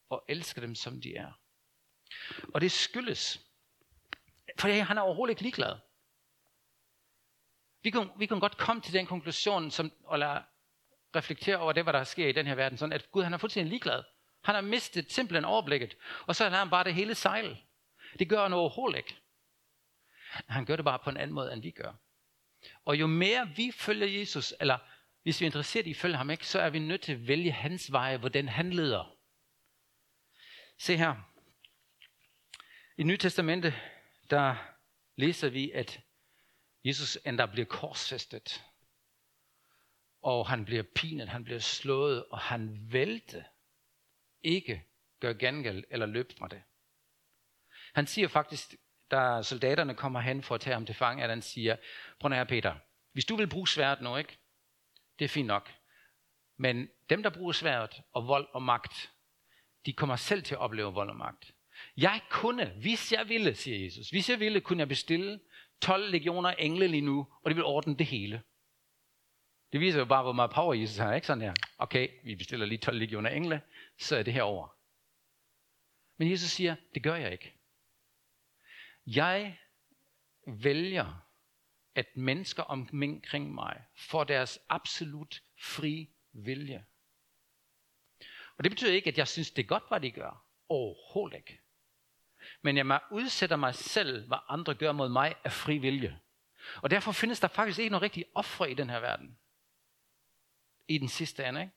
Og 0.08 0.24
elsker 0.28 0.60
dem, 0.60 0.74
som 0.74 1.00
de 1.00 1.16
er. 1.16 1.32
Og 2.54 2.60
det 2.60 2.72
skyldes, 2.72 3.40
for 4.58 4.82
han 4.82 4.98
er 4.98 5.02
overhovedet 5.02 5.32
ikke 5.32 5.42
ligeglad. 5.42 5.76
Vi 7.82 7.90
kan, 7.90 8.10
vi 8.18 8.26
kan 8.26 8.40
godt 8.40 8.56
komme 8.58 8.82
til 8.82 8.92
den 8.92 9.06
konklusion, 9.06 9.70
som, 9.70 9.92
eller 10.12 10.42
reflektere 11.16 11.56
over 11.56 11.72
det, 11.72 11.82
hvad 11.82 11.92
der 11.92 12.04
sker 12.04 12.28
i 12.28 12.32
den 12.32 12.46
her 12.46 12.54
verden, 12.54 12.78
sådan 12.78 12.92
at 12.92 13.10
Gud 13.10 13.22
han 13.22 13.34
er 13.34 13.38
fuldstændig 13.38 13.70
ligeglad. 13.70 14.02
Han 14.44 14.54
har 14.54 14.62
mistet 14.62 15.12
simpelthen 15.12 15.44
overblikket, 15.44 15.96
og 16.26 16.36
så 16.36 16.44
lader 16.44 16.56
han 16.56 16.70
bare 16.70 16.84
det 16.84 16.94
hele 16.94 17.14
sejle. 17.14 17.58
Det 18.18 18.28
gør 18.28 18.42
han 18.42 18.52
overhovedet 18.52 18.96
ikke. 18.96 19.16
Han 20.48 20.64
gør 20.64 20.76
det 20.76 20.84
bare 20.84 20.98
på 20.98 21.10
en 21.10 21.16
anden 21.16 21.34
måde, 21.34 21.52
end 21.52 21.62
vi 21.62 21.70
gør. 21.70 21.92
Og 22.84 23.00
jo 23.00 23.06
mere 23.06 23.48
vi 23.56 23.72
følger 23.72 24.18
Jesus, 24.18 24.54
eller 24.60 24.78
hvis 25.22 25.40
vi 25.40 25.44
er 25.44 25.48
interesseret 25.48 25.86
i 25.86 25.90
at 25.90 25.96
følge 25.96 26.16
ham 26.16 26.30
ikke, 26.30 26.46
så 26.46 26.60
er 26.60 26.70
vi 26.70 26.78
nødt 26.78 27.02
til 27.02 27.12
at 27.12 27.28
vælge 27.28 27.52
hans 27.52 27.92
veje, 27.92 28.16
hvordan 28.16 28.48
han 28.48 28.72
leder. 28.72 29.16
Se 30.78 30.96
her. 30.96 31.14
I 32.98 33.02
Nye 33.02 33.16
Testamente, 33.16 33.74
der 34.30 34.56
læser 35.16 35.48
vi, 35.48 35.70
at 35.70 36.00
Jesus 36.84 37.18
endda 37.26 37.46
bliver 37.46 37.66
korsfæstet. 37.66 38.64
Og 40.22 40.48
han 40.48 40.64
bliver 40.64 40.82
pinet, 40.94 41.28
han 41.28 41.44
bliver 41.44 41.58
slået, 41.58 42.24
og 42.24 42.38
han 42.38 42.92
vælte 42.92 43.44
ikke 44.40 44.84
gør 45.20 45.32
gengæld 45.32 45.84
eller 45.90 46.06
løb 46.06 46.32
fra 46.38 46.48
det. 46.48 46.62
Han 47.94 48.06
siger 48.06 48.28
faktisk, 48.28 48.74
da 49.10 49.42
soldaterne 49.42 49.94
kommer 49.94 50.20
hen 50.20 50.42
for 50.42 50.54
at 50.54 50.60
tage 50.60 50.74
ham 50.74 50.86
til 50.86 50.94
fange, 50.94 51.22
at 51.22 51.30
han 51.30 51.42
siger, 51.42 51.76
prøv 52.20 52.32
her 52.32 52.44
Peter, 52.44 52.76
hvis 53.12 53.24
du 53.24 53.36
vil 53.36 53.48
bruge 53.48 53.68
sværet 53.68 54.00
nu, 54.00 54.16
ikke? 54.16 54.38
Det 55.18 55.24
er 55.24 55.28
fint 55.28 55.46
nok. 55.46 55.72
Men 56.56 56.88
dem, 57.10 57.22
der 57.22 57.30
bruger 57.30 57.52
sværet 57.52 58.02
og 58.12 58.26
vold 58.26 58.48
og 58.52 58.62
magt, 58.62 59.12
de 59.86 59.92
kommer 59.92 60.16
selv 60.16 60.42
til 60.42 60.54
at 60.54 60.60
opleve 60.60 60.92
vold 60.92 61.10
og 61.10 61.16
magt. 61.16 61.52
Jeg 61.96 62.20
kunne, 62.30 62.66
hvis 62.80 63.12
jeg 63.12 63.28
ville, 63.28 63.54
siger 63.54 63.84
Jesus, 63.84 64.10
hvis 64.10 64.30
jeg 64.30 64.40
ville, 64.40 64.60
kunne 64.60 64.78
jeg 64.78 64.88
bestille 64.88 65.40
12 65.80 66.10
legioner 66.10 66.50
engle 66.50 66.88
lige 66.88 67.00
nu, 67.00 67.26
og 67.42 67.50
de 67.50 67.54
vil 67.54 67.64
ordne 67.64 67.96
det 67.96 68.06
hele. 68.06 68.42
Det 69.72 69.80
viser 69.80 69.98
jo 69.98 70.04
bare, 70.04 70.22
hvor 70.22 70.32
meget 70.32 70.50
power 70.50 70.74
Jesus 70.74 70.96
har, 70.96 71.14
ikke 71.14 71.26
sådan 71.26 71.42
her? 71.42 71.54
Okay, 71.78 72.08
vi 72.24 72.36
bestiller 72.36 72.66
lige 72.66 72.78
12 72.78 72.98
legioner 72.98 73.30
engle, 73.30 73.62
så 73.98 74.16
er 74.16 74.22
det 74.22 74.32
her 74.32 74.42
over. 74.42 74.76
Men 76.16 76.30
Jesus 76.30 76.50
siger, 76.50 76.76
det 76.94 77.02
gør 77.02 77.14
jeg 77.14 77.32
ikke. 77.32 77.54
Jeg 79.06 79.58
vælger, 80.46 81.27
at 81.98 82.16
mennesker 82.16 82.62
omkring 82.62 83.54
mig 83.54 83.84
får 83.96 84.24
deres 84.24 84.58
absolut 84.68 85.42
fri 85.60 86.10
vilje. 86.32 86.86
Og 88.56 88.64
det 88.64 88.72
betyder 88.72 88.92
ikke, 88.92 89.10
at 89.10 89.18
jeg 89.18 89.28
synes, 89.28 89.50
det 89.50 89.62
er 89.62 89.66
godt, 89.66 89.82
hvad 89.88 90.00
de 90.00 90.10
gør. 90.10 90.44
Overhovedet 90.68 91.36
ikke. 91.36 91.60
Men 92.62 92.76
jeg 92.76 93.00
udsætter 93.10 93.56
mig 93.56 93.74
selv, 93.74 94.26
hvad 94.26 94.38
andre 94.48 94.74
gør 94.74 94.92
mod 94.92 95.08
mig, 95.08 95.34
af 95.44 95.52
fri 95.52 95.78
vilje. 95.78 96.20
Og 96.82 96.90
derfor 96.90 97.12
findes 97.12 97.40
der 97.40 97.48
faktisk 97.48 97.78
ikke 97.78 97.90
noget 97.90 98.02
rigtig 98.02 98.24
ofre 98.34 98.70
i 98.70 98.74
den 98.74 98.90
her 98.90 99.00
verden. 99.00 99.38
I 100.88 100.98
den 100.98 101.08
sidste 101.08 101.44
ende, 101.44 101.60
ikke? 101.60 101.72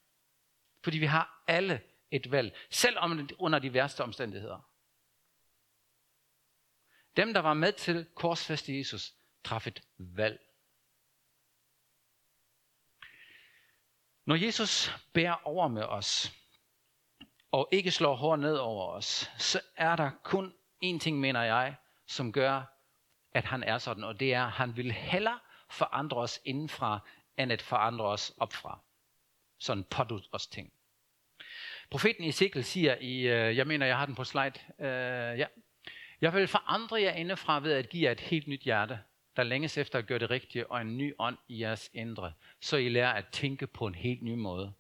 Fordi 0.83 0.97
vi 0.97 1.05
har 1.05 1.43
alle 1.47 1.81
et 2.11 2.31
valg, 2.31 2.57
selv 2.69 2.97
om 2.99 3.29
under 3.39 3.59
de 3.59 3.73
værste 3.73 4.03
omstændigheder. 4.03 4.69
Dem, 7.17 7.33
der 7.33 7.39
var 7.39 7.53
med 7.53 7.73
til 7.73 8.05
korsfæste 8.15 8.77
Jesus, 8.77 9.13
traf 9.43 9.67
et 9.67 9.81
valg. 9.97 10.39
Når 14.25 14.35
Jesus 14.35 14.91
bærer 15.13 15.47
over 15.47 15.67
med 15.67 15.83
os, 15.83 16.31
og 17.51 17.69
ikke 17.71 17.91
slår 17.91 18.15
hårdt 18.15 18.41
ned 18.41 18.57
over 18.57 18.87
os, 18.87 19.31
så 19.37 19.61
er 19.75 19.95
der 19.95 20.11
kun 20.23 20.53
én 20.83 20.99
ting, 20.99 21.19
mener 21.19 21.43
jeg, 21.43 21.75
som 22.07 22.31
gør, 22.31 22.63
at 23.31 23.45
han 23.45 23.63
er 23.63 23.77
sådan, 23.77 24.03
og 24.03 24.19
det 24.19 24.33
er, 24.33 24.45
at 24.45 24.51
han 24.51 24.77
vil 24.77 24.91
hellere 24.91 25.39
forandre 25.69 26.17
os 26.17 26.39
indenfra, 26.45 26.99
end 27.37 27.51
at 27.51 27.61
forandre 27.61 28.05
os 28.05 28.33
opfra. 28.37 28.79
Sådan 29.59 29.83
pådut 29.83 30.29
os 30.31 30.47
ting. 30.47 30.73
Profeten 31.89 32.23
Ezekiel 32.23 32.63
siger 32.63 32.95
i, 32.95 33.19
øh, 33.19 33.57
jeg 33.57 33.67
mener, 33.67 33.85
jeg 33.85 33.97
har 33.97 34.05
den 34.05 34.15
på 34.15 34.23
slide, 34.23 34.59
øh, 34.79 35.39
ja, 35.39 35.47
jeg 36.21 36.33
vil 36.33 36.47
forandre 36.47 37.01
jer 37.01 37.11
indefra 37.11 37.59
ved 37.59 37.73
at 37.73 37.89
give 37.89 38.03
jer 38.03 38.11
et 38.11 38.19
helt 38.19 38.47
nyt 38.47 38.61
hjerte, 38.61 38.99
der 39.35 39.43
længes 39.43 39.77
efter 39.77 39.99
at 39.99 40.07
gøre 40.07 40.19
det 40.19 40.29
rigtige, 40.29 40.71
og 40.71 40.81
en 40.81 40.97
ny 40.97 41.13
ånd 41.19 41.37
i 41.47 41.61
jeres 41.61 41.89
indre, 41.93 42.33
så 42.59 42.77
I 42.77 42.89
lærer 42.89 43.13
at 43.13 43.27
tænke 43.31 43.67
på 43.67 43.87
en 43.87 43.95
helt 43.95 44.21
ny 44.21 44.33
måde. 44.33 44.73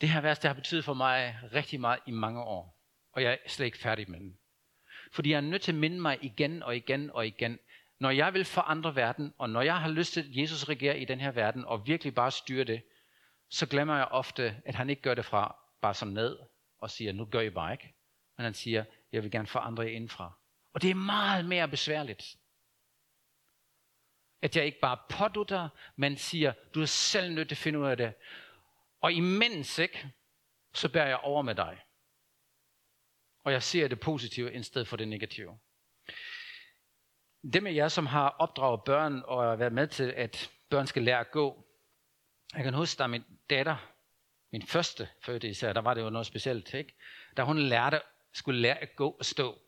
Det 0.00 0.08
her 0.08 0.20
vers, 0.20 0.38
det 0.38 0.48
har 0.48 0.54
betydet 0.54 0.84
for 0.84 0.94
mig 0.94 1.38
rigtig 1.54 1.80
meget 1.80 2.00
i 2.06 2.10
mange 2.10 2.42
år, 2.42 2.78
og 3.12 3.22
jeg 3.22 3.32
er 3.32 3.36
slet 3.46 3.66
ikke 3.66 3.78
færdig 3.78 4.10
med 4.10 4.20
den. 4.20 4.38
Fordi 5.12 5.30
jeg 5.30 5.36
er 5.36 5.40
nødt 5.40 5.62
til 5.62 5.72
at 5.72 5.78
minde 5.78 6.00
mig 6.00 6.18
igen 6.22 6.62
og 6.62 6.76
igen 6.76 7.10
og 7.10 7.26
igen, 7.26 7.58
når 7.98 8.10
jeg 8.10 8.34
vil 8.34 8.44
forandre 8.44 8.96
verden, 8.96 9.34
og 9.38 9.50
når 9.50 9.62
jeg 9.62 9.80
har 9.80 9.88
lyst 9.88 10.12
til, 10.12 10.20
at 10.20 10.26
Jesus 10.30 10.68
regerer 10.68 10.94
i 10.94 11.04
den 11.04 11.20
her 11.20 11.30
verden, 11.30 11.64
og 11.64 11.86
virkelig 11.86 12.14
bare 12.14 12.30
styre 12.30 12.64
det, 12.64 12.82
så 13.48 13.66
glemmer 13.66 13.96
jeg 13.96 14.04
ofte, 14.04 14.62
at 14.64 14.74
han 14.74 14.90
ikke 14.90 15.02
gør 15.02 15.14
det 15.14 15.24
fra 15.24 15.56
bare 15.80 15.94
sådan 15.94 16.14
ned 16.14 16.38
og 16.78 16.90
siger, 16.90 17.12
nu 17.12 17.24
gør 17.24 17.40
I 17.40 17.50
bare 17.50 17.72
ikke. 17.72 17.94
Men 18.36 18.44
han 18.44 18.54
siger, 18.54 18.84
jeg 19.12 19.22
vil 19.22 19.30
gerne 19.30 19.46
forandre 19.46 19.82
jer 19.82 19.90
indfra. 19.90 20.32
Og 20.72 20.82
det 20.82 20.90
er 20.90 20.94
meget 20.94 21.44
mere 21.44 21.68
besværligt. 21.68 22.37
At 24.42 24.56
jeg 24.56 24.64
ikke 24.64 24.80
bare 24.80 24.98
pådutter, 25.08 25.68
men 25.96 26.16
siger, 26.16 26.52
du 26.74 26.80
er 26.80 26.86
selv 26.86 27.32
nødt 27.32 27.48
til 27.48 27.54
at 27.54 27.58
finde 27.58 27.78
ud 27.78 27.86
af 27.86 27.96
det. 27.96 28.14
Og 29.00 29.12
imens, 29.12 29.78
ikke, 29.78 30.12
så 30.74 30.88
bærer 30.88 31.08
jeg 31.08 31.16
over 31.16 31.42
med 31.42 31.54
dig. 31.54 31.80
Og 33.44 33.52
jeg 33.52 33.62
ser 33.62 33.88
det 33.88 34.00
positive 34.00 34.54
i 34.54 34.62
stedet 34.62 34.88
for 34.88 34.96
det 34.96 35.08
negative. 35.08 35.58
Det 37.52 37.62
med 37.62 37.72
jer, 37.72 37.88
som 37.88 38.06
har 38.06 38.28
opdraget 38.28 38.84
børn 38.84 39.22
og 39.24 39.58
været 39.58 39.72
med 39.72 39.86
til, 39.86 40.12
at 40.16 40.50
børn 40.70 40.86
skal 40.86 41.02
lære 41.02 41.20
at 41.20 41.30
gå. 41.30 41.64
Jeg 42.54 42.64
kan 42.64 42.74
huske, 42.74 42.98
da 42.98 43.06
min 43.06 43.24
datter, 43.50 43.76
min 44.52 44.62
første 44.62 45.08
fødte 45.22 45.48
især, 45.48 45.72
der 45.72 45.80
var 45.80 45.94
det 45.94 46.00
jo 46.00 46.10
noget 46.10 46.26
specielt, 46.26 46.74
ikke? 46.74 46.94
Da 47.36 47.42
hun 47.42 47.58
lærte 47.58 48.00
skulle 48.32 48.60
lære 48.60 48.78
at 48.78 48.96
gå 48.96 49.10
og 49.10 49.24
stå. 49.24 49.58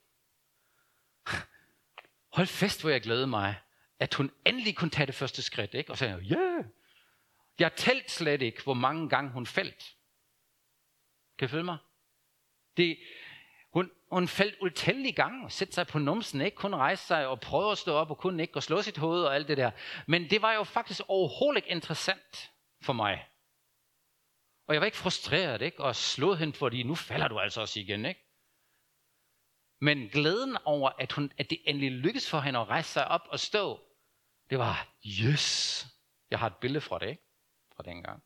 Hold 2.32 2.46
fest, 2.46 2.80
hvor 2.80 2.90
jeg 2.90 3.00
glædede 3.00 3.26
mig, 3.26 3.60
at 4.00 4.14
hun 4.14 4.30
endelig 4.46 4.76
kunne 4.76 4.90
tage 4.90 5.06
det 5.06 5.14
første 5.14 5.42
skridt. 5.42 5.74
Ikke? 5.74 5.90
Og 5.90 5.96
så 5.96 6.04
sagde 6.04 6.18
ja, 6.18 6.34
yeah. 6.34 6.64
jeg 7.58 7.74
talt 7.76 8.10
slet 8.10 8.42
ikke, 8.42 8.62
hvor 8.62 8.74
mange 8.74 9.08
gange 9.08 9.30
hun 9.30 9.46
faldt. 9.46 9.96
Kan 11.38 11.46
I 11.46 11.48
følge 11.48 11.64
mig? 11.64 11.78
Det, 12.76 12.98
hun, 13.72 13.90
hun 14.12 14.28
faldt 14.28 14.56
utallige 14.60 15.12
gange 15.12 15.44
og 15.44 15.52
sætte 15.52 15.74
sig 15.74 15.86
på 15.86 15.98
numsen, 15.98 16.40
ikke 16.40 16.56
kun 16.56 16.74
rejse 16.74 17.06
sig 17.06 17.26
og 17.26 17.40
prøve 17.40 17.72
at 17.72 17.78
stå 17.78 17.92
op 17.92 18.10
og 18.10 18.18
kun 18.18 18.40
ikke 18.40 18.56
og 18.56 18.62
slå 18.62 18.82
sit 18.82 18.96
hoved 18.96 19.22
og 19.22 19.34
alt 19.34 19.48
det 19.48 19.56
der. 19.56 19.70
Men 20.06 20.30
det 20.30 20.42
var 20.42 20.52
jo 20.52 20.64
faktisk 20.64 21.00
overhovedet 21.08 21.56
ikke 21.56 21.70
interessant 21.70 22.50
for 22.82 22.92
mig. 22.92 23.26
Og 24.66 24.74
jeg 24.74 24.80
var 24.80 24.86
ikke 24.86 24.96
frustreret, 24.96 25.62
ikke? 25.62 25.84
Og 25.84 25.96
slået 25.96 26.38
hende, 26.38 26.52
fordi 26.52 26.82
nu 26.82 26.94
falder 26.94 27.28
du 27.28 27.38
altså 27.38 27.60
også 27.60 27.80
igen, 27.80 28.04
ikke? 28.04 28.20
Men 29.80 30.08
glæden 30.08 30.56
over, 30.64 30.90
at, 30.98 31.12
hun, 31.12 31.32
at 31.38 31.50
det 31.50 31.58
endelig 31.64 31.90
lykkedes 31.90 32.30
for 32.30 32.40
hende 32.40 32.58
at 32.58 32.68
rejse 32.68 32.92
sig 32.92 33.08
op 33.08 33.28
og 33.28 33.40
stå, 33.40 33.80
det 34.50 34.58
var, 34.58 34.88
yes, 35.06 35.86
jeg 36.30 36.38
har 36.38 36.46
et 36.46 36.56
billede 36.56 36.80
fra 36.80 36.98
det, 36.98 37.08
ikke? 37.08 37.22
Fra 37.76 37.82
dengang. 37.82 38.22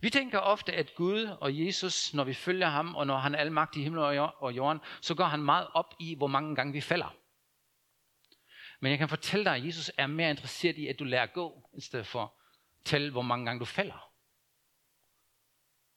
Vi 0.00 0.10
tænker 0.10 0.38
ofte, 0.38 0.72
at 0.72 0.94
Gud 0.94 1.26
og 1.40 1.66
Jesus, 1.66 2.14
når 2.14 2.24
vi 2.24 2.34
følger 2.34 2.66
ham, 2.66 2.94
og 2.94 3.06
når 3.06 3.18
han 3.18 3.34
er 3.34 3.38
almagt 3.38 3.76
i 3.76 3.82
himlen 3.82 4.04
og 4.38 4.56
jorden, 4.56 4.80
så 5.00 5.14
går 5.14 5.24
han 5.24 5.42
meget 5.42 5.68
op 5.74 5.94
i, 6.00 6.14
hvor 6.14 6.26
mange 6.26 6.56
gange 6.56 6.72
vi 6.72 6.80
falder. 6.80 7.16
Men 8.80 8.90
jeg 8.90 8.98
kan 8.98 9.08
fortælle 9.08 9.44
dig, 9.44 9.56
at 9.56 9.64
Jesus 9.66 9.90
er 9.98 10.06
mere 10.06 10.30
interesseret 10.30 10.78
i, 10.78 10.86
at 10.86 10.98
du 10.98 11.04
lærer 11.04 11.22
at 11.22 11.32
gå, 11.32 11.70
i 11.76 11.80
stedet 11.80 12.06
for 12.06 12.22
at 12.22 12.30
tælle, 12.84 13.10
hvor 13.10 13.22
mange 13.22 13.46
gange 13.46 13.60
du 13.60 13.64
falder. 13.64 14.12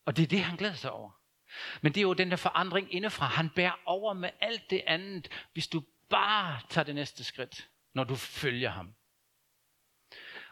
Og 0.06 0.18
det 0.18 0.24
er 0.24 0.28
det, 0.28 0.44
han 0.44 0.58
glæder 0.58 0.74
sig 0.74 0.92
over. 0.92 1.12
Men 1.82 1.94
det 1.94 2.00
er 2.00 2.02
jo 2.02 2.14
den 2.14 2.32
der 2.32 2.38
forandring 2.38 2.94
indefra. 2.94 3.26
Han 3.26 3.50
bærer 3.50 3.80
over 3.86 4.14
med 4.14 4.30
alt 4.40 4.70
det 4.70 4.84
andet, 4.88 5.48
hvis 5.54 5.68
du 5.68 5.84
bare 6.10 6.62
tager 6.70 6.86
det 6.86 6.96
næste 6.96 7.24
skridt, 7.24 7.70
når 7.94 8.04
du 8.04 8.16
følger 8.16 8.70
ham. 8.70 8.96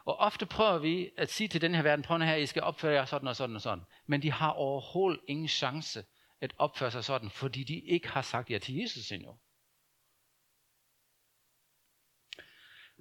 Og 0.05 0.17
ofte 0.17 0.45
prøver 0.45 0.77
vi 0.77 1.11
at 1.17 1.31
sige 1.31 1.47
til 1.47 1.61
den 1.61 1.75
her 1.75 1.81
verden, 1.81 2.03
prøv 2.03 2.19
her, 2.19 2.35
I 2.35 2.45
skal 2.45 2.61
opføre 2.61 2.93
jer 2.93 3.05
sådan 3.05 3.27
og 3.27 3.35
sådan 3.35 3.55
og 3.55 3.61
sådan. 3.61 3.85
Men 4.05 4.21
de 4.21 4.31
har 4.31 4.51
overhovedet 4.51 5.21
ingen 5.27 5.47
chance 5.47 6.05
at 6.41 6.53
opføre 6.57 6.91
sig 6.91 7.03
sådan, 7.03 7.29
fordi 7.29 7.63
de 7.63 7.79
ikke 7.79 8.09
har 8.09 8.21
sagt 8.21 8.49
ja 8.49 8.57
til 8.57 8.75
Jesus 8.75 9.11
endnu. 9.11 9.39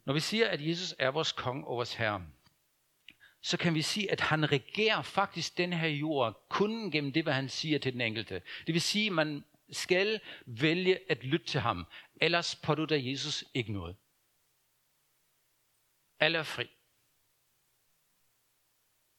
Når 0.07 0.13
vi 0.13 0.21
siger, 0.21 0.49
at 0.49 0.69
Jesus 0.69 0.95
er 0.99 1.09
vores 1.09 1.33
konge 1.33 1.67
og 1.67 1.77
vores 1.77 1.95
herre, 1.95 2.27
så 3.43 3.57
kan 3.57 3.75
vi 3.75 3.83
sige, 3.83 4.13
at 4.13 4.21
han 4.21 4.53
regerer 4.53 5.03
faktisk 5.03 5.59
den 5.59 5.73
her 5.73 5.89
jord 5.89 6.47
kun 6.49 6.91
gennem 6.91 7.13
det, 7.13 7.23
hvad 7.23 7.33
han 7.33 7.49
siger 7.49 7.79
til 7.79 7.93
den 7.93 8.01
enkelte. 8.01 8.43
Det 8.67 8.73
vil 8.75 8.81
sige, 8.81 9.07
at 9.07 9.13
man 9.13 9.45
skal 9.71 10.21
vælge 10.47 10.99
at 11.11 11.25
lytte 11.25 11.47
til 11.47 11.61
ham, 11.61 11.87
ellers 12.21 12.57
pådutter 12.57 12.97
Jesus 12.97 13.45
ikke 13.55 13.73
noget. 13.73 13.97
Alle 16.21 16.39
er 16.39 16.43
fri. 16.43 16.71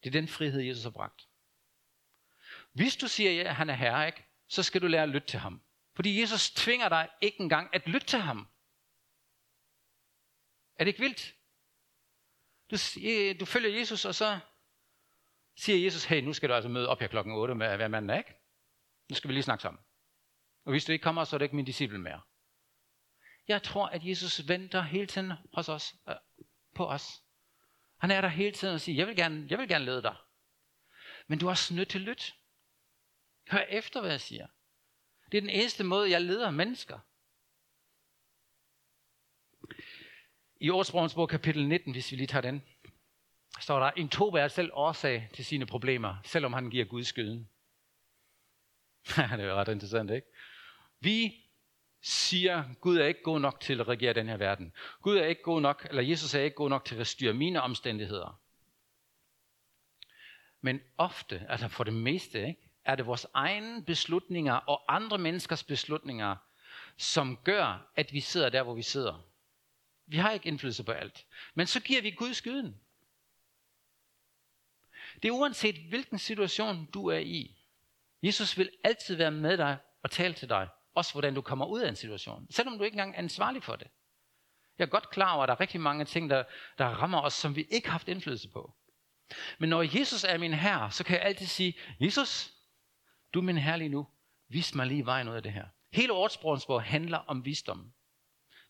Det 0.03 0.09
er 0.09 0.19
den 0.21 0.27
frihed, 0.27 0.61
Jesus 0.61 0.83
har 0.83 0.91
bragt. 0.91 1.27
Hvis 2.71 2.95
du 2.95 3.07
siger, 3.07 3.49
at 3.49 3.55
han 3.55 3.69
er 3.69 3.73
herre, 3.73 4.07
ikke, 4.07 4.25
så 4.47 4.63
skal 4.63 4.81
du 4.81 4.87
lære 4.87 5.03
at 5.03 5.09
lytte 5.09 5.27
til 5.27 5.39
ham. 5.39 5.61
Fordi 5.95 6.21
Jesus 6.21 6.51
tvinger 6.51 6.89
dig 6.89 7.09
ikke 7.21 7.39
engang 7.39 7.75
at 7.75 7.87
lytte 7.87 8.07
til 8.07 8.19
ham. 8.19 8.47
Er 10.75 10.83
det 10.83 10.87
ikke 10.87 10.99
vildt? 10.99 11.35
Du, 12.71 12.75
du 13.39 13.45
følger 13.45 13.79
Jesus, 13.79 14.05
og 14.05 14.15
så 14.15 14.39
siger 15.57 15.83
Jesus, 15.83 16.05
hey, 16.05 16.21
nu 16.21 16.33
skal 16.33 16.49
du 16.49 16.53
altså 16.53 16.69
møde 16.69 16.89
op 16.89 16.99
her 16.99 17.07
klokken 17.07 17.33
8 17.33 17.55
med 17.55 17.75
hver 17.75 17.87
mand, 17.87 18.11
ikke? 18.11 18.33
Nu 19.09 19.15
skal 19.15 19.27
vi 19.27 19.33
lige 19.33 19.43
snakke 19.43 19.61
sammen. 19.61 19.83
Og 20.65 20.71
hvis 20.71 20.85
du 20.85 20.91
ikke 20.91 21.03
kommer, 21.03 21.23
så 21.23 21.35
er 21.35 21.37
det 21.37 21.45
ikke 21.45 21.55
min 21.55 21.65
disciple 21.65 21.99
mere. 21.99 22.21
Jeg 23.47 23.63
tror, 23.63 23.87
at 23.87 24.05
Jesus 24.05 24.47
venter 24.47 24.81
hele 24.81 25.07
tiden 25.07 25.31
hos 25.53 25.69
os, 25.69 25.95
på 26.79 26.85
os. 26.85 27.23
Han 27.97 28.11
er 28.11 28.21
der 28.21 28.27
hele 28.27 28.51
tiden 28.51 28.73
og 28.73 28.81
siger, 28.81 28.95
jeg 28.95 29.07
vil 29.07 29.15
gerne, 29.15 29.47
jeg 29.49 29.57
vil 29.59 29.67
gerne 29.67 29.85
lede 29.85 30.01
dig. 30.01 30.15
Men 31.27 31.39
du 31.39 31.45
er 31.45 31.49
også 31.49 31.73
nødt 31.73 31.89
til 31.89 31.99
at 31.99 32.05
lytte. 32.05 32.23
Hør 33.51 33.59
efter, 33.59 34.01
hvad 34.01 34.11
jeg 34.11 34.21
siger. 34.21 34.47
Det 35.31 35.37
er 35.37 35.41
den 35.41 35.49
eneste 35.49 35.83
måde, 35.83 36.11
jeg 36.11 36.21
leder 36.21 36.51
mennesker. 36.51 36.99
I 40.61 40.69
ordsprogens 40.69 41.13
bog 41.13 41.29
kapitel 41.29 41.67
19, 41.67 41.91
hvis 41.91 42.11
vi 42.11 42.17
lige 42.17 42.27
tager 42.27 42.41
den, 42.41 42.61
står 43.59 43.79
der, 43.79 43.91
en 43.91 44.09
tobe 44.09 44.39
er 44.39 44.47
selv 44.47 44.69
årsag 44.73 45.29
til 45.33 45.45
sine 45.45 45.65
problemer, 45.65 46.15
selvom 46.23 46.53
han 46.53 46.69
giver 46.69 46.85
Gud 46.85 47.03
skylden. 47.03 47.49
det 49.37 49.45
er 49.45 49.53
ret 49.53 49.67
interessant, 49.67 50.11
ikke? 50.11 50.27
Vi 50.99 51.48
siger, 52.01 52.63
Gud 52.81 52.97
er 52.97 53.05
ikke 53.05 53.23
god 53.23 53.39
nok 53.39 53.59
til 53.59 53.79
at 53.79 53.87
regere 53.87 54.13
den 54.13 54.27
her 54.27 54.37
verden. 54.37 54.73
Gud 55.01 55.17
er 55.17 55.25
ikke 55.25 55.41
god 55.41 55.61
nok, 55.61 55.87
eller 55.89 56.01
Jesus 56.01 56.33
er 56.33 56.41
ikke 56.41 56.55
god 56.55 56.69
nok 56.69 56.85
til 56.85 56.95
at 56.95 57.07
styre 57.07 57.33
mine 57.33 57.61
omstændigheder. 57.61 58.39
Men 60.61 60.81
ofte, 60.97 61.45
altså 61.49 61.67
for 61.67 61.83
det 61.83 61.93
meste, 61.93 62.47
ikke, 62.47 62.69
er 62.85 62.95
det 62.95 63.05
vores 63.05 63.27
egne 63.33 63.83
beslutninger 63.83 64.53
og 64.53 64.95
andre 64.95 65.17
menneskers 65.17 65.63
beslutninger, 65.63 66.35
som 66.97 67.37
gør, 67.43 67.91
at 67.95 68.13
vi 68.13 68.19
sidder 68.19 68.49
der, 68.49 68.63
hvor 68.63 68.73
vi 68.73 68.81
sidder. 68.81 69.25
Vi 70.05 70.17
har 70.17 70.31
ikke 70.31 70.47
indflydelse 70.47 70.83
på 70.83 70.91
alt. 70.91 71.25
Men 71.53 71.67
så 71.67 71.79
giver 71.79 72.01
vi 72.01 72.11
Gud 72.11 72.33
skylden. 72.33 72.79
Det 75.23 75.27
er 75.27 75.33
uanset 75.33 75.75
hvilken 75.89 76.19
situation 76.19 76.85
du 76.85 77.07
er 77.07 77.17
i. 77.17 77.55
Jesus 78.23 78.57
vil 78.57 78.69
altid 78.83 79.15
være 79.15 79.31
med 79.31 79.57
dig 79.57 79.77
og 80.03 80.11
tale 80.11 80.33
til 80.33 80.49
dig. 80.49 80.67
Også 80.99 81.13
hvordan 81.13 81.35
du 81.35 81.41
kommer 81.41 81.65
ud 81.65 81.79
af 81.79 81.89
en 81.89 81.95
situation. 81.95 82.47
Selvom 82.49 82.77
du 82.77 82.83
ikke 82.83 82.95
engang 82.95 83.13
er 83.13 83.17
ansvarlig 83.17 83.63
for 83.63 83.75
det. 83.75 83.87
Jeg 84.77 84.85
er 84.85 84.89
godt 84.89 85.09
klar 85.09 85.33
over, 85.33 85.43
at 85.43 85.47
der 85.47 85.55
er 85.55 85.59
rigtig 85.59 85.81
mange 85.81 86.05
ting, 86.05 86.29
der, 86.29 86.43
der 86.77 86.85
rammer 86.85 87.21
os, 87.21 87.33
som 87.33 87.55
vi 87.55 87.67
ikke 87.69 87.87
har 87.87 87.91
haft 87.91 88.07
indflydelse 88.07 88.49
på. 88.49 88.73
Men 89.59 89.69
når 89.69 89.99
Jesus 89.99 90.23
er 90.23 90.37
min 90.37 90.53
herre, 90.53 90.91
så 90.91 91.03
kan 91.03 91.17
jeg 91.17 91.25
altid 91.25 91.45
sige, 91.45 91.77
Jesus, 91.99 92.53
du 93.33 93.39
er 93.39 93.43
min 93.43 93.57
herre 93.57 93.77
lige 93.77 93.89
nu. 93.89 94.07
Vis 94.49 94.75
mig 94.75 94.87
lige 94.87 95.05
vejen 95.05 95.29
ud 95.29 95.33
af 95.33 95.43
det 95.43 95.51
her. 95.51 95.65
Hele 95.93 96.13
ordsprogsbog 96.13 96.83
handler 96.83 97.17
om 97.17 97.45
visdom. 97.45 97.93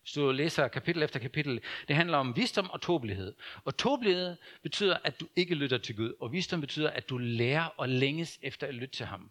Hvis 0.02 0.12
du 0.12 0.32
læser 0.32 0.68
kapitel 0.68 1.02
efter 1.02 1.20
kapitel, 1.20 1.60
det 1.88 1.96
handler 1.96 2.18
om 2.18 2.36
visdom 2.36 2.70
og 2.70 2.80
tåbelighed. 2.80 3.34
Og 3.64 3.76
tåbelighed 3.76 4.36
betyder, 4.62 4.98
at 5.04 5.20
du 5.20 5.28
ikke 5.36 5.54
lytter 5.54 5.78
til 5.78 5.96
Gud, 5.96 6.14
og 6.20 6.32
visdom 6.32 6.60
betyder, 6.60 6.90
at 6.90 7.08
du 7.08 7.18
lærer 7.18 7.64
og 7.64 7.88
længes 7.88 8.38
efter 8.42 8.66
at 8.66 8.74
lytte 8.74 8.96
til 8.96 9.06
ham. 9.06 9.30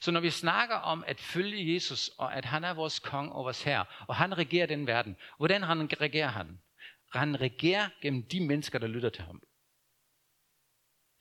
Så 0.00 0.10
når 0.10 0.20
vi 0.20 0.30
snakker 0.30 0.76
om 0.76 1.04
at 1.06 1.20
følge 1.20 1.74
Jesus, 1.74 2.08
og 2.08 2.34
at 2.34 2.44
han 2.44 2.64
er 2.64 2.74
vores 2.74 2.98
kong 2.98 3.32
og 3.32 3.44
vores 3.44 3.62
herre, 3.62 3.84
og 4.08 4.16
han 4.16 4.38
regerer 4.38 4.66
den 4.66 4.86
verden, 4.86 5.16
hvordan 5.36 5.62
han 5.62 6.00
regerer 6.00 6.28
han? 6.28 6.60
Han 7.12 7.40
regerer 7.40 7.88
gennem 8.02 8.28
de 8.28 8.46
mennesker, 8.46 8.78
der 8.78 8.86
lytter 8.86 9.10
til 9.10 9.24
ham. 9.24 9.42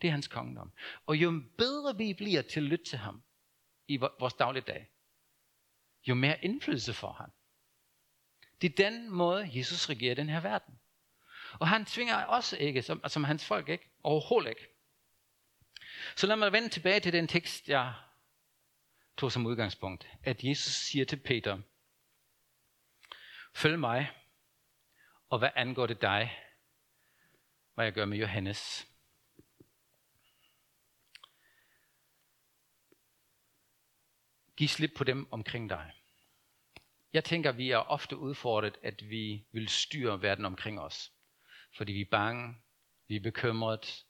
Det 0.02 0.08
er 0.08 0.12
hans 0.12 0.28
kongedom. 0.28 0.72
Og 1.06 1.16
jo 1.16 1.44
bedre 1.58 1.98
vi 1.98 2.14
bliver 2.14 2.42
til 2.42 2.60
at 2.60 2.64
lytte 2.64 2.86
til 2.86 2.98
ham 2.98 3.24
i 3.88 3.98
vores 3.98 4.34
dagligdag, 4.34 4.90
jo 6.08 6.16
mere 6.16 6.46
indflydelse 6.46 6.94
får 6.94 7.12
han. 7.12 7.30
Det 8.62 8.72
er 8.72 8.90
den 8.90 9.10
måde, 9.10 9.50
Jesus 9.54 9.90
regerer 9.90 10.16
den 10.16 10.30
her 10.30 10.40
verden. 10.40 10.80
Og 11.60 11.68
han 11.68 11.86
tvinger 11.86 12.26
os 12.26 12.54
ikke, 12.54 12.82
som, 12.82 13.02
som 13.08 13.24
hans 13.24 13.46
folk 13.46 13.70
ikke, 13.70 13.90
overhovedet 14.04 14.50
ikke. 14.50 14.68
Så 16.16 16.28
lad 16.28 16.36
mig 16.36 16.52
vende 16.52 16.70
tilbage 16.70 17.00
til 17.00 17.14
den 17.14 17.28
tekst, 17.28 17.70
jeg 17.70 17.94
tog 19.20 19.32
som 19.32 19.46
udgangspunkt. 19.46 20.08
At 20.24 20.44
Jesus 20.44 20.74
siger 20.74 21.06
til 21.06 21.18
Peter, 21.20 21.62
følg 23.54 23.80
mig, 23.80 24.12
og 25.30 25.40
hvad 25.40 25.50
angår 25.56 25.88
det 25.88 26.02
dig, 26.02 26.40
hvad 27.74 27.86
jeg 27.86 27.94
gør 27.94 28.06
med 28.06 28.18
Johannes. 28.18 28.88
Giv 34.58 34.68
slip 34.68 34.92
på 34.98 35.04
dem 35.04 35.34
omkring 35.34 35.70
dig. 35.70 35.92
Jeg 37.14 37.24
tænker, 37.24 37.52
vi 37.52 37.72
er 37.72 37.78
ofte 37.78 38.18
udfordret, 38.18 38.78
at 38.84 39.10
vi 39.10 39.46
vil 39.52 39.68
styre 39.68 40.22
verden 40.22 40.46
omkring 40.46 40.80
os. 40.80 41.12
Fordi 41.78 41.92
vi 41.92 42.02
er 42.02 42.10
bange, 42.12 42.56
vi 43.08 43.16
er 43.16 43.22
bekymret, 43.22 44.06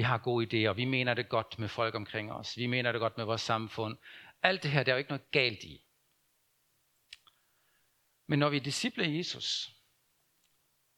vi 0.00 0.04
har 0.04 0.18
gode 0.18 0.46
idéer, 0.46 0.72
vi 0.72 0.84
mener 0.84 1.14
det 1.14 1.28
godt 1.28 1.58
med 1.58 1.68
folk 1.68 1.94
omkring 1.94 2.32
os, 2.32 2.56
vi 2.56 2.66
mener 2.66 2.92
det 2.92 3.00
godt 3.00 3.16
med 3.16 3.24
vores 3.24 3.40
samfund. 3.40 3.96
Alt 4.42 4.62
det 4.62 4.70
her, 4.70 4.82
der 4.82 4.92
er 4.92 4.96
jo 4.96 4.98
ikke 4.98 5.10
noget 5.10 5.30
galt 5.30 5.64
i. 5.64 5.84
Men 8.26 8.38
når 8.38 8.48
vi 8.48 8.56
er 8.56 8.60
disciple 8.60 9.04
af 9.04 9.08
Jesus, 9.08 9.70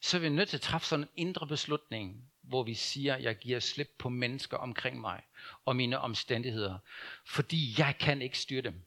så 0.00 0.16
er 0.16 0.20
vi 0.20 0.28
nødt 0.28 0.48
til 0.48 0.56
at 0.56 0.60
træffe 0.60 0.86
sådan 0.86 1.04
en 1.04 1.10
indre 1.16 1.46
beslutning, 1.46 2.32
hvor 2.42 2.62
vi 2.62 2.74
siger, 2.74 3.16
jeg 3.16 3.38
giver 3.38 3.60
slip 3.60 3.88
på 3.98 4.08
mennesker 4.08 4.56
omkring 4.56 5.00
mig 5.00 5.22
og 5.64 5.76
mine 5.76 5.98
omstændigheder, 5.98 6.78
fordi 7.26 7.74
jeg 7.78 7.96
kan 8.00 8.22
ikke 8.22 8.38
styre 8.38 8.62
dem. 8.62 8.84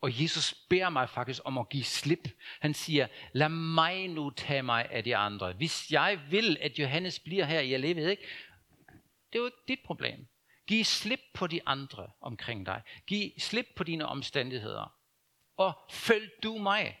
Og 0.00 0.22
Jesus 0.22 0.54
beder 0.54 0.88
mig 0.88 1.10
faktisk 1.10 1.40
om 1.44 1.58
at 1.58 1.68
give 1.68 1.84
slip. 1.84 2.28
Han 2.60 2.74
siger, 2.74 3.06
lad 3.32 3.48
mig 3.48 4.08
nu 4.08 4.30
tage 4.30 4.62
mig 4.62 4.90
af 4.90 5.04
de 5.04 5.16
andre. 5.16 5.52
Hvis 5.52 5.90
jeg 5.90 6.20
vil, 6.30 6.56
at 6.60 6.78
Johannes 6.78 7.18
bliver 7.18 7.44
her 7.44 7.60
i 7.60 7.76
livet, 7.76 8.10
ikke? 8.10 8.26
Det 9.34 9.38
er 9.38 9.42
jo 9.42 9.46
ikke 9.46 9.64
dit 9.68 9.80
problem. 9.84 10.28
Giv 10.66 10.84
slip 10.84 11.20
på 11.34 11.46
de 11.46 11.68
andre 11.68 12.12
omkring 12.20 12.66
dig. 12.66 12.82
Giv 13.06 13.30
slip 13.38 13.66
på 13.76 13.84
dine 13.84 14.06
omstændigheder. 14.06 14.98
Og 15.56 15.72
følg 15.90 16.30
du 16.42 16.58
mig. 16.58 17.00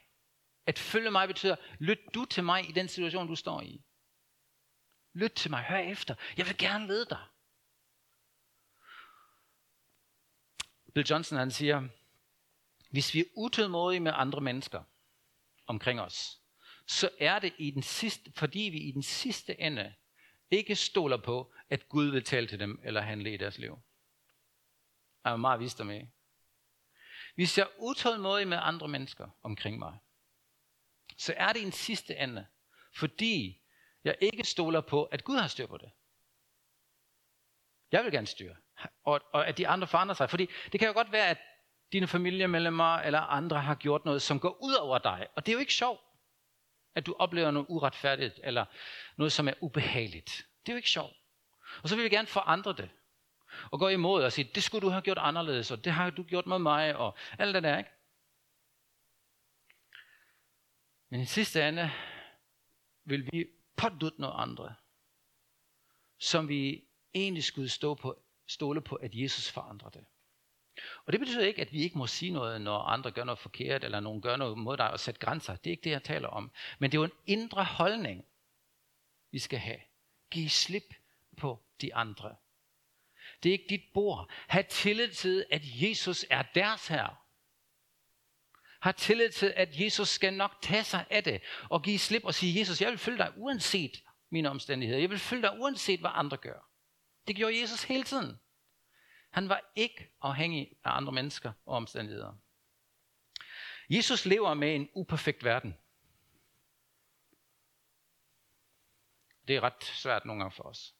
At 0.66 0.78
følge 0.78 1.10
mig 1.10 1.28
betyder, 1.28 1.56
lyt 1.78 1.98
du 2.14 2.24
til 2.24 2.44
mig 2.44 2.68
i 2.68 2.72
den 2.72 2.88
situation, 2.88 3.26
du 3.26 3.34
står 3.34 3.60
i. 3.62 3.84
Lyt 5.12 5.32
til 5.32 5.50
mig, 5.50 5.62
hør 5.62 5.78
efter. 5.78 6.14
Jeg 6.36 6.46
vil 6.46 6.58
gerne 6.58 6.86
lede 6.86 7.06
dig. 7.10 7.24
Bill 10.94 11.06
Johnson 11.10 11.38
han 11.38 11.50
siger, 11.50 11.88
hvis 12.90 13.14
vi 13.14 13.20
er 13.20 13.24
utålmodige 13.36 14.00
med 14.00 14.12
andre 14.14 14.40
mennesker 14.40 14.82
omkring 15.66 16.00
os, 16.00 16.40
så 16.86 17.10
er 17.18 17.38
det 17.38 17.54
i 17.58 17.70
den 17.70 17.82
sidste, 17.82 18.32
fordi 18.32 18.60
vi 18.60 18.78
i 18.78 18.92
den 18.92 19.02
sidste 19.02 19.60
ende 19.60 19.94
ikke 20.50 20.76
stoler 20.76 21.16
på, 21.16 21.52
at 21.74 21.88
Gud 21.88 22.10
vil 22.10 22.24
tale 22.24 22.46
til 22.46 22.60
dem 22.60 22.80
eller 22.84 23.00
handle 23.00 23.34
i 23.34 23.36
deres 23.36 23.58
liv. 23.58 23.78
Jeg 25.24 25.32
er 25.32 25.36
meget 25.36 25.60
vist 25.60 25.84
med. 25.84 26.06
hvis 27.34 27.58
jeg 27.58 27.64
er 27.64 27.82
utålmodig 27.82 28.48
med 28.48 28.58
andre 28.60 28.88
mennesker 28.88 29.28
omkring 29.42 29.78
mig, 29.78 29.98
så 31.18 31.34
er 31.36 31.52
det 31.52 31.62
en 31.62 31.72
sidste 31.72 32.16
ende, 32.16 32.46
fordi 32.96 33.62
jeg 34.04 34.16
ikke 34.20 34.44
stoler 34.44 34.80
på, 34.80 35.04
at 35.04 35.24
Gud 35.24 35.36
har 35.36 35.48
styr 35.48 35.66
på 35.66 35.76
det. 35.76 35.90
Jeg 37.92 38.04
vil 38.04 38.12
gerne 38.12 38.26
styre, 38.26 38.56
og, 39.04 39.20
og 39.32 39.48
at 39.48 39.58
de 39.58 39.68
andre 39.68 39.86
forandrer 39.86 40.14
sig. 40.14 40.30
Fordi 40.30 40.48
det 40.72 40.80
kan 40.80 40.88
jo 40.88 40.94
godt 40.94 41.12
være, 41.12 41.28
at 41.28 41.38
dine 41.92 42.06
familiemedlemmer 42.06 42.94
eller 42.96 43.20
andre 43.20 43.60
har 43.60 43.74
gjort 43.74 44.04
noget, 44.04 44.22
som 44.22 44.40
går 44.40 44.62
ud 44.62 44.74
over 44.74 44.98
dig. 44.98 45.28
Og 45.36 45.46
det 45.46 45.52
er 45.52 45.54
jo 45.54 45.60
ikke 45.60 45.74
sjovt, 45.74 46.00
at 46.94 47.06
du 47.06 47.16
oplever 47.18 47.50
noget 47.50 47.66
uretfærdigt, 47.68 48.40
eller 48.42 48.64
noget, 49.16 49.32
som 49.32 49.48
er 49.48 49.54
ubehageligt. 49.60 50.46
Det 50.60 50.72
er 50.72 50.74
jo 50.74 50.76
ikke 50.76 50.90
sjovt. 50.90 51.16
Og 51.82 51.88
så 51.88 51.96
vil 51.96 52.04
vi 52.04 52.08
gerne 52.08 52.28
forandre 52.28 52.72
det. 52.72 52.90
Og 53.70 53.78
gå 53.78 53.88
imod 53.88 54.24
og 54.24 54.32
sige, 54.32 54.50
det 54.54 54.62
skulle 54.62 54.82
du 54.82 54.88
have 54.88 55.02
gjort 55.02 55.18
anderledes, 55.18 55.70
og 55.70 55.84
det 55.84 55.92
har 55.92 56.10
du 56.10 56.22
gjort 56.22 56.46
med 56.46 56.58
mig, 56.58 56.96
og 56.96 57.16
alt 57.38 57.54
det 57.54 57.62
der, 57.62 57.78
ikke? 57.78 57.90
Men 61.08 61.20
i 61.20 61.26
sidste 61.26 61.68
ende 61.68 61.90
vil 63.04 63.32
vi 63.32 63.46
pådutte 63.76 64.20
noget 64.20 64.34
andre, 64.36 64.74
som 66.18 66.48
vi 66.48 66.84
egentlig 67.14 67.44
skulle 67.44 67.68
stå 67.68 67.94
på, 67.94 68.22
stole 68.46 68.80
på, 68.80 68.94
at 68.94 69.14
Jesus 69.14 69.50
forandrer 69.50 69.90
det. 69.90 70.04
Og 71.06 71.12
det 71.12 71.20
betyder 71.20 71.46
ikke, 71.46 71.60
at 71.60 71.72
vi 71.72 71.82
ikke 71.82 71.98
må 71.98 72.06
sige 72.06 72.32
noget, 72.32 72.60
når 72.60 72.78
andre 72.78 73.10
gør 73.10 73.24
noget 73.24 73.38
forkert, 73.38 73.84
eller 73.84 74.00
nogen 74.00 74.22
gør 74.22 74.36
noget 74.36 74.58
mod 74.58 74.76
dig 74.76 74.90
og 74.90 75.00
sætte 75.00 75.20
grænser. 75.20 75.56
Det 75.56 75.66
er 75.66 75.70
ikke 75.70 75.84
det, 75.84 75.90
jeg 75.90 76.02
taler 76.02 76.28
om. 76.28 76.50
Men 76.78 76.92
det 76.92 76.98
er 76.98 77.00
jo 77.00 77.04
en 77.04 77.18
indre 77.26 77.64
holdning, 77.64 78.24
vi 79.30 79.38
skal 79.38 79.58
have. 79.58 79.80
Giv 80.30 80.48
slip 80.48 80.94
på 81.34 81.64
de 81.80 81.94
andre. 81.94 82.36
Det 83.42 83.48
er 83.48 83.52
ikke 83.52 83.66
dit 83.68 83.84
bord. 83.94 84.30
Ha' 84.48 84.62
tillid 84.62 85.08
til, 85.08 85.46
at 85.50 85.62
Jesus 85.64 86.26
er 86.30 86.42
deres 86.42 86.88
herre. 86.88 87.16
Har 88.80 88.92
tillid 88.92 89.30
til, 89.30 89.52
at 89.56 89.80
Jesus 89.80 90.08
skal 90.08 90.34
nok 90.34 90.62
tage 90.62 90.84
sig 90.84 91.06
af 91.10 91.24
det, 91.24 91.42
og 91.70 91.82
give 91.82 91.98
slip 91.98 92.24
og 92.24 92.34
sige, 92.34 92.60
Jesus, 92.60 92.80
jeg 92.80 92.90
vil 92.90 92.98
følge 92.98 93.18
dig 93.18 93.32
uanset 93.36 94.02
mine 94.30 94.50
omstændigheder. 94.50 95.00
Jeg 95.00 95.10
vil 95.10 95.18
følge 95.18 95.42
dig 95.42 95.58
uanset, 95.60 96.00
hvad 96.00 96.10
andre 96.14 96.36
gør. 96.36 96.68
Det 97.26 97.36
gjorde 97.36 97.60
Jesus 97.60 97.82
hele 97.82 98.02
tiden. 98.02 98.40
Han 99.30 99.48
var 99.48 99.72
ikke 99.76 100.10
afhængig 100.20 100.76
af 100.84 100.90
andre 100.90 101.12
mennesker 101.12 101.52
og 101.66 101.76
omstændigheder. 101.76 102.32
Jesus 103.90 104.26
lever 104.26 104.54
med 104.54 104.74
en 104.74 104.88
uperfekt 104.94 105.44
verden. 105.44 105.74
Det 109.48 109.56
er 109.56 109.60
ret 109.60 109.84
svært 109.84 110.24
nogle 110.24 110.42
gange 110.42 110.56
for 110.56 110.64
os. 110.64 110.94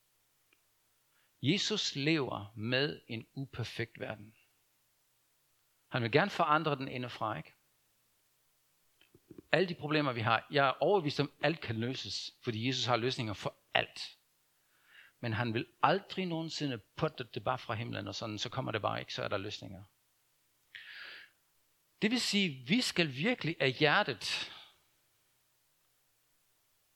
Jesus 1.47 1.95
lever 1.95 2.53
med 2.57 3.01
en 3.09 3.27
uperfekt 3.35 4.01
verden. 4.01 4.35
Han 5.89 6.03
vil 6.03 6.13
gerne 6.13 6.31
forandre 6.31 6.77
den 6.77 6.89
indefra, 6.89 7.37
ikke? 7.37 7.55
Alle 9.53 9.69
de 9.69 9.75
problemer, 9.75 10.13
vi 10.13 10.21
har, 10.21 10.47
jeg 10.51 10.69
er 10.69 10.83
overbevist 10.83 11.21
om, 11.21 11.33
alt 11.43 11.61
kan 11.61 11.77
løses, 11.77 12.35
fordi 12.43 12.67
Jesus 12.67 12.85
har 12.85 12.97
løsninger 12.97 13.33
for 13.33 13.57
alt. 13.75 14.19
Men 15.21 15.33
han 15.33 15.55
vil 15.55 15.67
aldrig 15.83 16.27
nogensinde 16.27 16.79
putte 16.97 17.25
det 17.25 17.45
bare 17.45 17.59
fra 17.59 17.75
himlen, 17.75 18.09
og 18.09 18.15
sådan, 18.15 18.39
så 18.39 18.49
kommer 18.49 18.73
det 18.73 18.83
bare 18.83 19.01
ikke, 19.01 19.15
så 19.15 19.23
er 19.23 19.29
der 19.29 19.39
løsninger. 19.39 19.85
Det 22.03 22.11
vil 22.11 22.21
sige, 22.21 22.67
vi 22.67 22.81
skal 22.81 23.15
virkelig 23.15 23.57
af 23.61 23.73
hjertet 23.73 24.53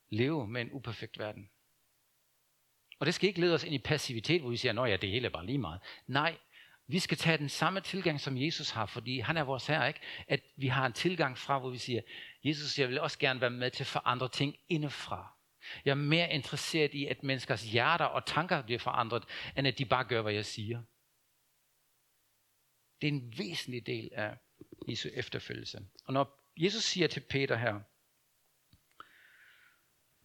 leve 0.08 0.46
med 0.46 0.60
en 0.60 0.72
uperfekt 0.72 1.18
verden. 1.18 1.50
Og 2.98 3.06
det 3.06 3.14
skal 3.14 3.28
ikke 3.28 3.40
lede 3.40 3.54
os 3.54 3.64
ind 3.64 3.74
i 3.74 3.78
passivitet, 3.78 4.40
hvor 4.40 4.50
vi 4.50 4.56
siger, 4.56 4.82
at 4.82 5.02
det 5.02 5.10
hele 5.10 5.26
er 5.26 5.30
bare 5.30 5.46
lige 5.46 5.58
meget. 5.58 5.80
Nej, 6.06 6.36
vi 6.86 6.98
skal 6.98 7.16
tage 7.16 7.38
den 7.38 7.48
samme 7.48 7.80
tilgang, 7.80 8.20
som 8.20 8.38
Jesus 8.38 8.70
har, 8.70 8.86
fordi 8.86 9.18
han 9.18 9.36
er 9.36 9.42
vores 9.42 9.66
herre, 9.66 9.88
ikke? 9.88 10.00
At 10.28 10.40
vi 10.56 10.66
har 10.66 10.86
en 10.86 10.92
tilgang 10.92 11.38
fra, 11.38 11.58
hvor 11.58 11.70
vi 11.70 11.78
siger, 11.78 12.00
Jesus, 12.44 12.78
jeg 12.78 12.88
vil 12.88 13.00
også 13.00 13.18
gerne 13.18 13.40
være 13.40 13.50
med 13.50 13.70
til 13.70 13.82
at 13.82 13.86
forandre 13.86 14.28
ting 14.28 14.56
indefra. 14.68 15.34
Jeg 15.84 15.90
er 15.90 15.94
mere 15.94 16.32
interesseret 16.32 16.94
i, 16.94 17.06
at 17.06 17.22
menneskers 17.22 17.62
hjerter 17.62 18.04
og 18.04 18.26
tanker 18.26 18.62
bliver 18.62 18.78
forandret, 18.78 19.24
end 19.56 19.66
at 19.66 19.78
de 19.78 19.84
bare 19.84 20.04
gør, 20.04 20.22
hvad 20.22 20.32
jeg 20.32 20.44
siger. 20.44 20.82
Det 23.00 23.08
er 23.08 23.12
en 23.12 23.34
væsentlig 23.38 23.86
del 23.86 24.10
af 24.12 24.36
Jesu 24.88 25.08
efterfølgelse. 25.14 25.78
Og 26.04 26.12
når 26.12 26.52
Jesus 26.56 26.82
siger 26.82 27.06
til 27.06 27.20
Peter 27.20 27.56
her, 27.56 27.80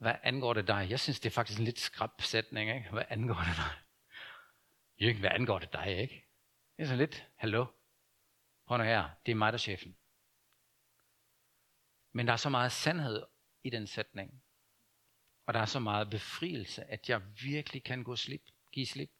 hvad 0.03 0.15
angår 0.23 0.53
det 0.53 0.67
dig? 0.67 0.87
Jeg 0.89 0.99
synes, 0.99 1.19
det 1.19 1.29
er 1.29 1.33
faktisk 1.33 1.59
en 1.59 1.65
lidt 1.65 1.79
skrab 1.79 2.21
sætning, 2.21 2.75
ikke? 2.75 2.89
Hvad 2.91 3.03
angår 3.09 3.39
det 3.47 3.55
dig? 3.55 3.71
Jørgen, 5.01 5.19
hvad 5.19 5.29
angår 5.29 5.59
det 5.59 5.73
dig, 5.73 5.97
ikke? 5.97 6.25
Det 6.77 6.83
er 6.83 6.87
så 6.87 6.95
lidt, 6.95 7.27
hallo? 7.35 7.65
Prøv 8.67 8.77
nu 8.77 8.83
her, 8.83 9.09
det 9.25 9.31
er 9.31 9.35
mig, 9.35 9.53
der 9.53 9.57
er 9.57 9.59
chefen. 9.59 9.97
Men 12.11 12.27
der 12.27 12.33
er 12.33 12.37
så 12.37 12.49
meget 12.49 12.71
sandhed 12.71 13.25
i 13.63 13.69
den 13.69 13.87
sætning. 13.87 14.43
Og 15.45 15.53
der 15.53 15.59
er 15.59 15.65
så 15.65 15.79
meget 15.79 16.09
befrielse, 16.09 16.83
at 16.83 17.09
jeg 17.09 17.21
virkelig 17.41 17.83
kan 17.83 18.03
gå 18.03 18.15
slip, 18.15 18.43
give 18.71 18.85
slip 18.85 19.11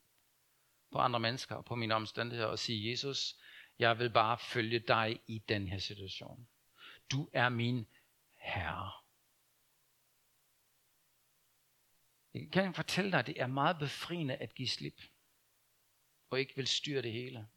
på 0.92 0.98
andre 0.98 1.20
mennesker 1.20 1.56
og 1.56 1.66
på 1.66 1.76
mine 1.76 1.96
omstændigheder 1.96 2.50
og 2.50 2.60
sige, 2.60 2.92
Jesus, 2.92 3.36
jeg 3.80 4.00
vil 4.00 4.10
bare 4.10 4.38
følge 4.38 4.80
dig 4.80 5.20
i 5.28 5.40
den 5.40 5.68
her 5.68 5.78
situation. 5.78 6.48
Du 7.12 7.30
er 7.34 7.50
min 7.50 7.88
herre. 8.38 9.03
Jeg 12.34 12.52
kan 12.52 12.74
fortælle 12.74 13.12
dig, 13.12 13.20
at 13.20 13.28
det 13.28 13.42
er 13.42 13.48
meget 13.48 13.80
befriende 13.80 14.36
at 14.36 14.56
give 14.56 14.68
slip, 14.68 15.02
og 16.30 16.40
ikke 16.40 16.56
vil 16.56 16.68
styre 16.68 17.02
det 17.02 17.12
hele. 17.12 17.48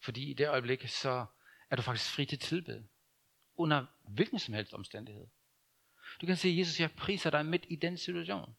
Fordi 0.00 0.30
i 0.30 0.34
det 0.34 0.48
øjeblik, 0.48 0.88
så 0.88 1.26
er 1.70 1.76
du 1.76 1.82
faktisk 1.82 2.10
fri 2.10 2.26
til 2.26 2.38
tilbed, 2.38 2.84
under 3.56 3.86
hvilken 4.08 4.38
som 4.38 4.54
helst 4.54 4.74
omstændighed. 4.74 5.26
Du 6.20 6.26
kan 6.26 6.36
sige, 6.36 6.58
Jesus, 6.58 6.80
jeg 6.80 6.92
priser 6.92 7.30
dig 7.30 7.46
midt 7.46 7.66
i 7.68 7.76
den 7.76 7.98
situation. 7.98 8.56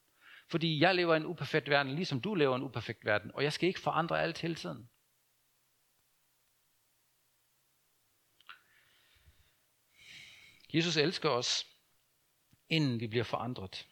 Fordi 0.48 0.80
jeg 0.80 0.96
lever 0.96 1.14
i 1.14 1.18
en 1.18 1.26
uperfekt 1.26 1.70
verden, 1.70 1.96
ligesom 1.96 2.22
du 2.22 2.36
lever 2.36 2.56
i 2.56 2.56
en 2.56 2.64
uperfekt 2.64 3.06
verden, 3.06 3.32
og 3.34 3.44
jeg 3.44 3.54
skal 3.54 3.68
ikke 3.68 3.80
forandre 3.80 4.22
alt 4.22 4.42
hele 4.42 4.56
tiden. 4.56 4.90
Jesus 10.74 10.98
elsker 10.98 11.30
os, 11.30 11.75
inden 12.70 13.00
vi 13.00 13.08
bliver 13.08 13.24
forandret. 13.24 13.88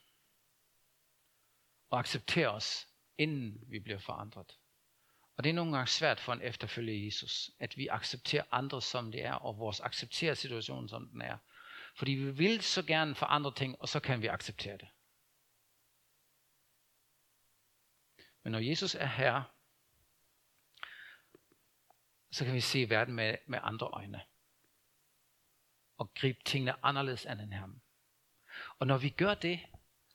Og 1.89 1.99
accepterer 1.99 2.49
os, 2.49 2.87
inden 3.17 3.63
vi 3.67 3.79
bliver 3.79 3.99
forandret. 3.99 4.57
Og 5.37 5.43
det 5.43 5.49
er 5.49 5.53
nogle 5.53 5.71
gange 5.71 5.87
svært 5.87 6.19
for 6.19 6.33
en 6.33 6.41
efterfølger 6.41 7.05
Jesus, 7.05 7.51
at 7.59 7.77
vi 7.77 7.87
accepterer 7.87 8.43
andre 8.51 8.81
som 8.81 9.11
det 9.11 9.25
er, 9.25 9.33
og 9.33 9.57
vores 9.57 9.79
accepterer 9.79 10.33
situationen 10.33 10.89
som 10.89 11.07
den 11.07 11.21
er. 11.21 11.37
Fordi 11.95 12.11
vi 12.11 12.31
vil 12.31 12.61
så 12.61 12.83
gerne 12.83 13.15
forandre 13.15 13.53
ting, 13.53 13.81
og 13.81 13.89
så 13.89 13.99
kan 13.99 14.21
vi 14.21 14.27
acceptere 14.27 14.77
det. 14.77 14.87
Men 18.43 18.51
når 18.51 18.59
Jesus 18.59 18.95
er 18.95 19.05
herre, 19.05 19.43
så 22.31 22.45
kan 22.45 22.53
vi 22.53 22.61
se 22.61 22.89
verden 22.89 23.13
med, 23.13 23.37
med 23.47 23.59
andre 23.61 23.87
øjne. 23.87 24.21
Og 25.97 26.13
gribe 26.13 26.39
tingene 26.45 26.85
anderledes 26.85 27.25
end 27.25 27.53
ham. 27.53 27.82
Og 28.79 28.87
når 28.87 28.97
vi 28.97 29.09
gør 29.09 29.33
det, 29.33 29.59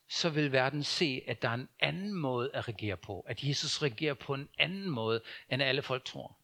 så 0.09 0.31
vil 0.31 0.53
verden 0.53 0.85
se, 0.85 1.23
at 1.27 1.43
der 1.43 1.49
er 1.49 1.55
en 1.55 1.69
anden 1.81 2.13
måde 2.13 2.51
at 2.55 2.69
regere 2.69 2.97
på. 2.97 3.21
At 3.21 3.43
Jesus 3.43 3.83
regerer 3.83 4.15
på 4.15 4.35
en 4.35 4.49
anden 4.59 4.91
måde, 4.91 5.23
end 5.51 5.63
alle 5.63 5.83
folk 5.83 6.05
tror. 6.05 6.39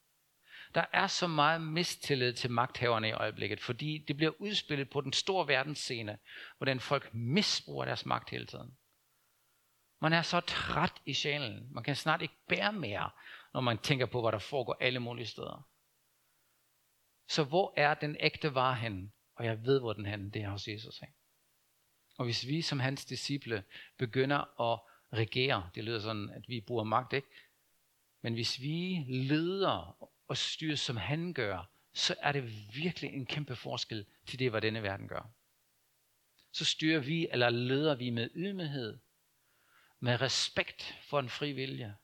Der 0.74 0.84
er 0.92 1.06
så 1.06 1.26
meget 1.26 1.60
mistillid 1.60 2.32
til 2.32 2.50
magthaverne 2.50 3.08
i 3.08 3.12
øjeblikket, 3.12 3.60
fordi 3.60 4.04
det 4.08 4.16
bliver 4.16 4.32
udspillet 4.38 4.90
på 4.90 5.00
den 5.00 5.12
store 5.12 5.48
verdensscene, 5.48 6.18
hvordan 6.56 6.80
folk 6.80 7.14
misbruger 7.14 7.84
deres 7.84 8.06
magt 8.06 8.30
hele 8.30 8.46
tiden. 8.46 8.76
Man 10.00 10.12
er 10.12 10.22
så 10.22 10.40
træt 10.40 11.02
i 11.06 11.14
sjælen. 11.14 11.68
Man 11.70 11.84
kan 11.84 11.96
snart 11.96 12.22
ikke 12.22 12.34
bære 12.48 12.72
mere, 12.72 13.10
når 13.54 13.60
man 13.60 13.78
tænker 13.78 14.06
på, 14.06 14.20
hvad 14.20 14.32
der 14.32 14.38
foregår 14.38 14.76
alle 14.80 15.00
mulige 15.00 15.26
steder. 15.26 15.68
Så 17.28 17.44
hvor 17.44 17.74
er 17.76 17.94
den 17.94 18.16
ægte 18.20 18.54
var 18.54 18.74
henne? 18.74 19.10
Og 19.36 19.44
jeg 19.44 19.64
ved, 19.64 19.80
hvor 19.80 19.92
den 19.92 20.06
hen. 20.06 20.30
Det 20.30 20.42
er 20.42 20.50
hos 20.50 20.68
Jesus. 20.68 21.02
Ikke? 21.02 21.14
Og 22.16 22.24
hvis 22.24 22.46
vi 22.46 22.62
som 22.62 22.80
hans 22.80 23.04
disciple 23.04 23.64
begynder 23.96 24.60
at 24.72 24.80
regere, 25.18 25.70
det 25.74 25.84
lyder 25.84 26.00
sådan, 26.00 26.30
at 26.30 26.48
vi 26.48 26.60
bruger 26.60 26.84
magt, 26.84 27.12
ikke? 27.12 27.28
Men 28.22 28.34
hvis 28.34 28.60
vi 28.60 29.04
leder 29.08 29.96
og 30.28 30.36
styrer, 30.36 30.76
som 30.76 30.96
han 30.96 31.32
gør, 31.32 31.70
så 31.92 32.14
er 32.20 32.32
det 32.32 32.74
virkelig 32.74 33.10
en 33.10 33.26
kæmpe 33.26 33.56
forskel 33.56 34.06
til 34.26 34.38
det, 34.38 34.50
hvad 34.50 34.60
denne 34.60 34.82
verden 34.82 35.08
gør. 35.08 35.30
Så 36.52 36.64
styrer 36.64 37.00
vi, 37.00 37.28
eller 37.30 37.50
leder 37.50 37.94
vi 37.94 38.10
med 38.10 38.30
ydmyghed, 38.34 38.98
med 40.00 40.20
respekt 40.20 40.98
for 41.02 41.18
en 41.20 41.28
fri 41.28 41.52
vilje, 41.52 41.96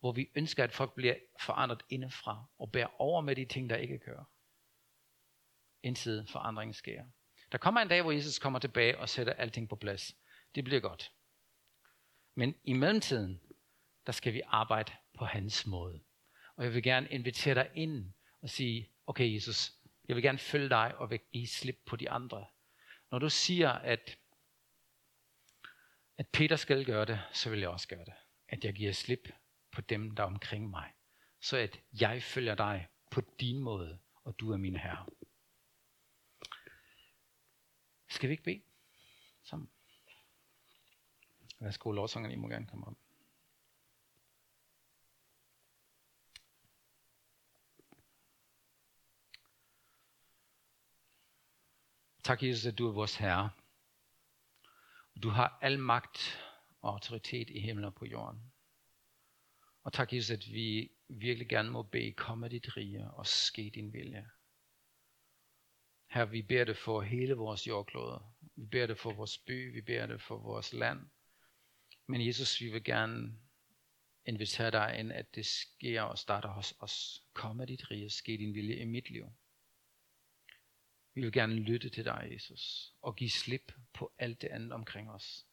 hvor 0.00 0.12
vi 0.12 0.30
ønsker, 0.34 0.64
at 0.64 0.72
folk 0.72 0.94
bliver 0.94 1.14
forandret 1.40 1.82
indefra, 1.88 2.44
og 2.58 2.72
bærer 2.72 3.00
over 3.00 3.20
med 3.20 3.36
de 3.36 3.44
ting, 3.44 3.70
der 3.70 3.76
ikke 3.76 3.98
kører. 3.98 4.24
Indtil 5.82 6.26
forandringen 6.28 6.74
sker. 6.74 7.04
Der 7.54 7.58
kommer 7.58 7.80
en 7.80 7.88
dag, 7.88 8.02
hvor 8.02 8.12
Jesus 8.12 8.38
kommer 8.38 8.58
tilbage 8.58 8.98
og 8.98 9.08
sætter 9.08 9.32
alting 9.32 9.68
på 9.68 9.76
plads. 9.76 10.16
Det 10.54 10.64
bliver 10.64 10.80
godt. 10.80 11.12
Men 12.34 12.54
i 12.64 12.72
mellemtiden, 12.72 13.40
der 14.06 14.12
skal 14.12 14.34
vi 14.34 14.42
arbejde 14.46 14.92
på 15.18 15.24
hans 15.24 15.66
måde. 15.66 16.00
Og 16.56 16.64
jeg 16.64 16.74
vil 16.74 16.82
gerne 16.82 17.08
invitere 17.08 17.54
dig 17.54 17.70
ind 17.74 18.12
og 18.42 18.50
sige, 18.50 18.90
okay 19.06 19.34
Jesus, 19.34 19.72
jeg 20.08 20.16
vil 20.16 20.22
gerne 20.22 20.38
følge 20.38 20.68
dig 20.68 20.94
og 20.96 21.10
vil 21.10 21.20
give 21.32 21.46
slip 21.46 21.78
på 21.86 21.96
de 21.96 22.10
andre. 22.10 22.46
Når 23.10 23.18
du 23.18 23.30
siger, 23.30 23.70
at, 23.70 24.18
at 26.18 26.28
Peter 26.28 26.56
skal 26.56 26.84
gøre 26.84 27.04
det, 27.04 27.20
så 27.32 27.50
vil 27.50 27.60
jeg 27.60 27.68
også 27.68 27.88
gøre 27.88 28.04
det. 28.04 28.14
At 28.48 28.64
jeg 28.64 28.74
giver 28.74 28.92
slip 28.92 29.28
på 29.72 29.80
dem, 29.80 30.10
der 30.10 30.22
er 30.22 30.26
omkring 30.26 30.70
mig. 30.70 30.92
Så 31.40 31.56
at 31.56 31.80
jeg 32.00 32.22
følger 32.22 32.54
dig 32.54 32.88
på 33.10 33.20
din 33.40 33.58
måde, 33.58 33.98
og 34.24 34.40
du 34.40 34.52
er 34.52 34.56
min 34.56 34.76
herre. 34.76 35.06
Skal 38.08 38.28
vi 38.28 38.32
ikke 38.32 38.44
bede 38.44 38.62
sammen? 39.42 39.70
Værsgo, 41.60 41.92
lovsangerne, 41.92 42.34
I 42.34 42.36
må 42.36 42.48
gerne 42.48 42.66
komme 42.66 42.86
op. 42.86 42.96
Tak, 52.24 52.42
Jesus, 52.42 52.66
at 52.66 52.78
du 52.78 52.88
er 52.88 52.92
vores 52.92 53.16
Herre. 53.16 53.50
Du 55.22 55.28
har 55.28 55.58
al 55.62 55.78
magt 55.78 56.38
og 56.80 56.92
autoritet 56.92 57.50
i 57.50 57.60
himlen 57.60 57.84
og 57.84 57.94
på 57.94 58.06
jorden. 58.06 58.52
Og 59.82 59.92
tak, 59.92 60.12
Jesus, 60.12 60.30
at 60.30 60.52
vi 60.52 60.92
virkelig 61.08 61.48
gerne 61.48 61.70
må 61.70 61.82
bede, 61.82 62.12
komme 62.12 62.48
dit 62.48 62.76
rige 62.76 63.10
og 63.10 63.26
ske 63.26 63.70
din 63.74 63.92
vilje. 63.92 64.30
Her 66.14 66.24
vi 66.24 66.42
beder 66.42 66.64
det 66.64 66.76
for 66.76 67.02
hele 67.02 67.34
vores 67.34 67.66
jordklode. 67.66 68.22
Vi 68.56 68.66
beder 68.66 68.86
det 68.86 68.98
for 68.98 69.12
vores 69.12 69.38
by, 69.38 69.72
vi 69.74 69.80
beder 69.80 70.06
det 70.06 70.22
for 70.22 70.38
vores 70.38 70.72
land. 70.72 71.10
Men 72.06 72.26
Jesus, 72.26 72.60
vi 72.60 72.68
vil 72.68 72.84
gerne 72.84 73.38
invitere 74.26 74.70
dig 74.70 74.96
ind, 74.98 75.12
at 75.12 75.34
det 75.34 75.46
sker 75.46 76.02
og 76.02 76.18
starter 76.18 76.48
hos 76.48 76.74
os. 76.78 77.22
Kom 77.32 77.56
med 77.56 77.66
dit 77.66 77.90
rige, 77.90 78.10
ske 78.10 78.32
din 78.38 78.54
vilje 78.54 78.76
i 78.76 78.84
mit 78.84 79.10
liv. 79.10 79.32
Vi 81.14 81.20
vil 81.20 81.32
gerne 81.32 81.54
lytte 81.54 81.88
til 81.88 82.04
dig, 82.04 82.28
Jesus, 82.32 82.94
og 83.02 83.16
give 83.16 83.30
slip 83.30 83.72
på 83.92 84.12
alt 84.18 84.42
det 84.42 84.48
andet 84.48 84.72
omkring 84.72 85.10
os. 85.10 85.46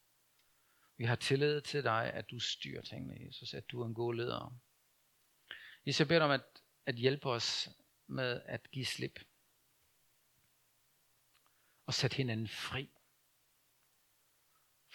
Vi 0.96 1.04
har 1.04 1.16
tillid 1.16 1.60
til 1.60 1.84
dig, 1.84 2.12
at 2.14 2.30
du 2.30 2.38
styrer 2.38 2.82
tingene, 2.82 3.26
Jesus, 3.26 3.54
at 3.54 3.70
du 3.70 3.82
er 3.82 3.86
en 3.86 3.94
god 3.94 4.14
leder. 4.14 4.60
Jesus, 5.86 6.00
jeg 6.00 6.08
beder 6.08 6.20
dig 6.20 6.24
om 6.24 6.30
at, 6.30 6.62
at 6.86 6.94
hjælpe 6.94 7.30
os 7.30 7.68
med 8.06 8.42
at 8.44 8.70
give 8.70 8.86
slip. 8.86 9.20
Og 11.86 11.94
sætte 11.94 12.16
hinanden 12.16 12.48
fri. 12.48 12.90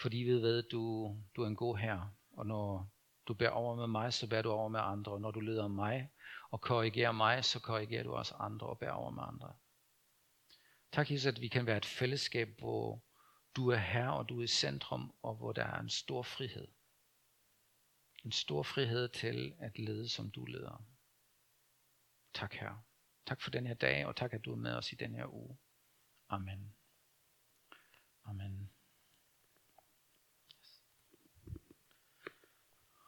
Fordi 0.01 0.17
vi 0.17 0.31
ved, 0.31 0.39
hvad, 0.39 0.63
du, 0.63 1.15
du 1.35 1.43
er 1.43 1.47
en 1.47 1.55
god 1.55 1.77
herre. 1.77 2.13
Og 2.31 2.45
når 2.45 2.91
du 3.27 3.33
bærer 3.33 3.51
over 3.51 3.75
med 3.75 3.87
mig, 3.87 4.13
så 4.13 4.29
bærer 4.29 4.41
du 4.41 4.51
over 4.51 4.69
med 4.69 4.79
andre. 4.79 5.11
Og 5.11 5.21
når 5.21 5.31
du 5.31 5.39
leder 5.39 5.67
mig 5.67 6.11
og 6.51 6.61
korrigerer 6.61 7.11
mig, 7.11 7.45
så 7.45 7.59
korrigerer 7.59 8.03
du 8.03 8.13
også 8.13 8.35
andre 8.35 8.67
og 8.67 8.79
bærer 8.79 8.91
over 8.91 9.11
med 9.11 9.23
andre. 9.23 9.53
Tak, 10.91 11.11
Jesus, 11.11 11.25
at 11.25 11.41
vi 11.41 11.47
kan 11.47 11.65
være 11.65 11.77
et 11.77 11.85
fællesskab, 11.85 12.59
hvor 12.59 13.03
du 13.55 13.69
er 13.69 13.77
her, 13.77 14.09
og 14.09 14.29
du 14.29 14.39
er 14.39 14.43
i 14.43 14.47
centrum, 14.47 15.15
og 15.21 15.35
hvor 15.35 15.51
der 15.53 15.63
er 15.63 15.79
en 15.79 15.89
stor 15.89 16.21
frihed. 16.23 16.67
En 18.25 18.31
stor 18.31 18.63
frihed 18.63 19.09
til 19.09 19.55
at 19.59 19.79
lede, 19.79 20.09
som 20.09 20.31
du 20.31 20.45
leder. 20.45 20.85
Tak, 22.33 22.53
Herre. 22.53 22.81
Tak 23.25 23.41
for 23.41 23.51
den 23.51 23.67
her 23.67 23.73
dag, 23.73 24.05
og 24.05 24.15
tak, 24.15 24.33
at 24.33 24.45
du 24.45 24.51
er 24.51 24.55
med 24.55 24.75
os 24.75 24.91
i 24.91 24.95
den 24.95 25.15
her 25.15 25.33
uge. 25.33 25.57
Amen. 26.29 26.76
Amen. 28.29 28.67